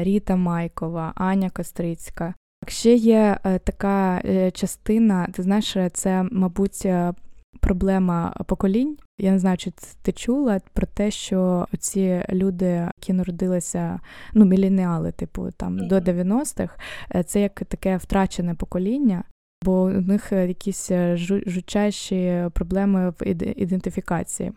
Ріта 0.00 0.36
Майкова, 0.36 1.12
Аня 1.14 1.50
Кострицька. 1.50 2.34
Ще 2.68 2.94
є 2.94 3.38
така 3.64 4.22
частина, 4.52 5.26
ти 5.32 5.42
знаєш, 5.42 5.76
це, 5.92 6.26
мабуть, 6.30 6.86
проблема 7.60 8.34
поколінь. 8.46 8.96
Я 9.18 9.32
не 9.32 9.38
знаю, 9.38 9.56
чи 9.56 9.72
ти 10.02 10.12
чула 10.12 10.60
про 10.72 10.86
те, 10.86 11.10
що 11.10 11.66
ці 11.78 12.22
люди, 12.30 12.66
які 12.66 13.12
народилися, 13.12 14.00
ну, 14.34 14.44
міленіали, 14.44 15.12
типу 15.12 15.50
там 15.56 15.88
до 15.88 15.96
90-х, 15.96 16.76
е, 17.14 17.22
це 17.22 17.40
як 17.40 17.54
таке 17.54 17.96
втрачене 17.96 18.54
покоління. 18.54 19.24
Бо 19.64 19.82
у 19.82 19.88
них 19.88 20.32
якісь 20.32 20.90
е, 20.90 21.16
жучайші 21.46 22.48
проблеми 22.52 23.10
в 23.10 23.26
ідентифікації. 23.56 24.52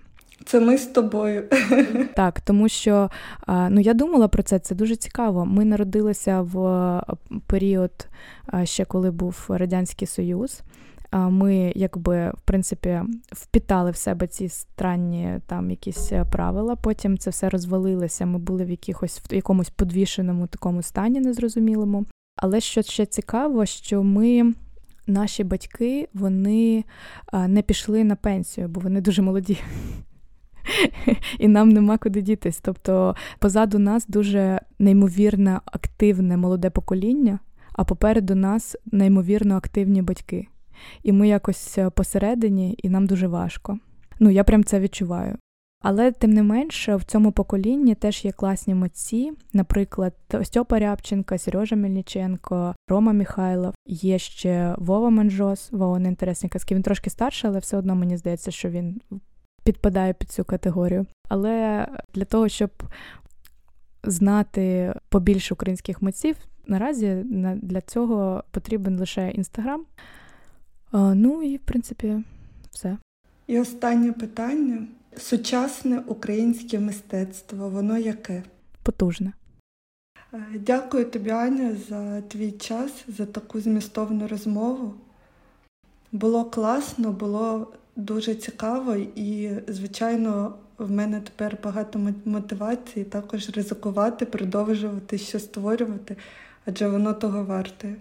Це 0.45 0.59
ми 0.59 0.77
з 0.77 0.85
тобою. 0.85 1.43
Так, 2.15 2.41
тому 2.41 2.69
що 2.69 3.09
ну 3.47 3.79
я 3.79 3.93
думала 3.93 4.27
про 4.27 4.43
це, 4.43 4.59
це 4.59 4.75
дуже 4.75 4.95
цікаво. 4.95 5.45
Ми 5.45 5.65
народилися 5.65 6.41
в 6.41 7.01
період 7.47 8.07
ще 8.63 8.85
коли 8.85 9.11
був 9.11 9.45
Радянський 9.49 10.07
Союз 10.07 10.61
ми 11.19 11.73
якби 11.75 12.29
в 12.29 12.41
принципі 12.45 13.01
впітали 13.31 13.91
в 13.91 13.95
себе 13.95 14.27
ці 14.27 14.49
странні 14.49 15.39
там 15.47 15.71
якісь 15.71 16.11
е, 16.11 16.25
правила. 16.25 16.75
Потім 16.75 17.17
це 17.17 17.29
все 17.29 17.49
розвалилося. 17.49 18.25
Ми 18.25 18.39
були 18.39 18.65
в 18.65 18.69
якихось 18.69 19.21
в 19.31 19.33
якомусь 19.33 19.69
подвішеному 19.69 20.47
такому 20.47 20.81
стані 20.81 21.19
незрозумілому. 21.19 22.05
Але 22.35 22.59
що 22.59 22.81
ще 22.81 23.05
цікаво, 23.05 23.65
що 23.65 24.03
ми. 24.03 24.53
Наші 25.07 25.43
батьки 25.43 26.07
вони 26.13 26.83
не 27.47 27.61
пішли 27.61 28.03
на 28.03 28.15
пенсію, 28.15 28.67
бо 28.67 28.81
вони 28.81 29.01
дуже 29.01 29.21
молоді. 29.21 29.57
і 31.39 31.47
нам 31.47 31.69
нема 31.69 31.97
куди 31.97 32.21
дітись. 32.21 32.59
Тобто 32.61 33.15
позаду 33.39 33.79
нас 33.79 34.07
дуже 34.07 34.59
неймовірно 34.79 35.61
активне 35.65 36.37
молоде 36.37 36.69
покоління, 36.69 37.39
а 37.73 37.83
попереду 37.83 38.35
нас 38.35 38.75
неймовірно 38.91 39.55
активні 39.57 40.01
батьки. 40.01 40.47
І 41.03 41.11
ми 41.11 41.27
якось 41.27 41.77
посередині, 41.95 42.75
і 42.83 42.89
нам 42.89 43.07
дуже 43.07 43.27
важко. 43.27 43.79
Ну, 44.19 44.29
я 44.29 44.43
прям 44.43 44.63
це 44.63 44.79
відчуваю. 44.79 45.37
Але 45.87 46.11
тим 46.11 46.33
не 46.33 46.43
менше 46.43 46.95
в 46.95 47.03
цьому 47.03 47.31
поколінні 47.31 47.95
теж 47.95 48.25
є 48.25 48.31
класні 48.31 48.75
митці, 48.75 49.33
наприклад, 49.53 50.13
Стьопа 50.43 50.79
Рябченка, 50.79 51.37
Сережа 51.37 51.75
Мельниченко, 51.75 52.75
Рома 52.87 53.13
Михайлов, 53.13 53.73
є 53.87 54.19
ще 54.19 54.75
Вова 54.77 55.09
Манжос, 55.09 55.71
Вова 55.71 55.99
інтересні 55.99 56.49
казки. 56.49 56.75
Він 56.75 56.83
трошки 56.83 57.09
старший, 57.09 57.49
але 57.49 57.59
все 57.59 57.77
одно 57.77 57.95
мені 57.95 58.17
здається, 58.17 58.51
що 58.51 58.69
він 58.69 59.01
підпадає 59.63 60.13
під 60.13 60.29
цю 60.29 60.43
категорію. 60.43 61.05
Але 61.29 61.87
для 62.13 62.25
того, 62.25 62.49
щоб 62.49 62.71
знати 64.03 64.93
побільше 65.09 65.53
українських 65.53 66.01
митців, 66.01 66.35
наразі 66.67 67.23
для 67.55 67.81
цього 67.81 68.43
потрібен 68.51 68.99
лише 68.99 69.29
інстаграм. 69.29 69.85
Ну 70.95 71.43
і 71.43 71.57
в 71.57 71.59
принципі 71.59 72.23
все. 72.71 72.97
І 73.47 73.59
останнє 73.59 74.11
питання. 74.11 74.87
Сучасне 75.17 76.03
українське 76.07 76.79
мистецтво, 76.79 77.69
воно 77.69 77.97
яке? 77.97 78.43
Потужне. 78.83 79.33
Е, 80.33 80.39
дякую 80.59 81.05
тобі, 81.05 81.29
Аня, 81.29 81.75
за 81.89 82.21
твій 82.21 82.51
час, 82.51 82.91
за 83.07 83.25
таку 83.25 83.61
змістовну 83.61 84.27
розмову. 84.27 84.93
Було 86.11 86.45
класно, 86.45 87.11
було 87.11 87.73
дуже 87.95 88.35
цікаво, 88.35 88.95
і, 88.95 89.51
звичайно, 89.67 90.53
в 90.77 90.91
мене 90.91 91.21
тепер 91.21 91.57
багато 91.63 92.11
мотивації 92.25 93.05
також 93.05 93.49
ризикувати, 93.49 94.25
продовжувати 94.25 95.17
що 95.17 95.39
створювати, 95.39 96.15
адже 96.65 96.87
воно 96.87 97.13
того 97.13 97.43
варте. 97.43 97.95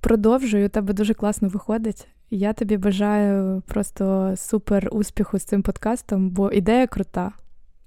Продовжую, 0.00 0.66
у 0.66 0.68
тебе 0.68 0.92
дуже 0.92 1.14
класно 1.14 1.48
виходить. 1.48 2.08
Я 2.30 2.52
тобі 2.52 2.76
бажаю 2.76 3.62
просто 3.66 4.34
супер 4.36 4.88
успіху 4.92 5.38
з 5.38 5.44
цим 5.44 5.62
подкастом, 5.62 6.30
бо 6.30 6.50
ідея 6.52 6.86
крута, 6.86 7.32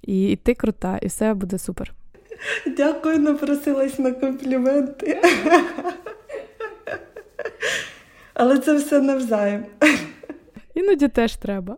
і, 0.02 0.30
і 0.30 0.36
ти 0.36 0.54
крута, 0.54 0.98
і 1.02 1.06
все 1.06 1.34
буде 1.34 1.58
супер. 1.58 1.92
Дякую, 2.76 3.18
напросилась 3.18 3.98
на 3.98 4.12
компліменти. 4.12 5.22
Але 8.34 8.58
це 8.58 8.74
все 8.74 9.00
навзаєм. 9.00 9.66
Іноді 10.74 11.08
теж 11.08 11.36
треба. 11.36 11.76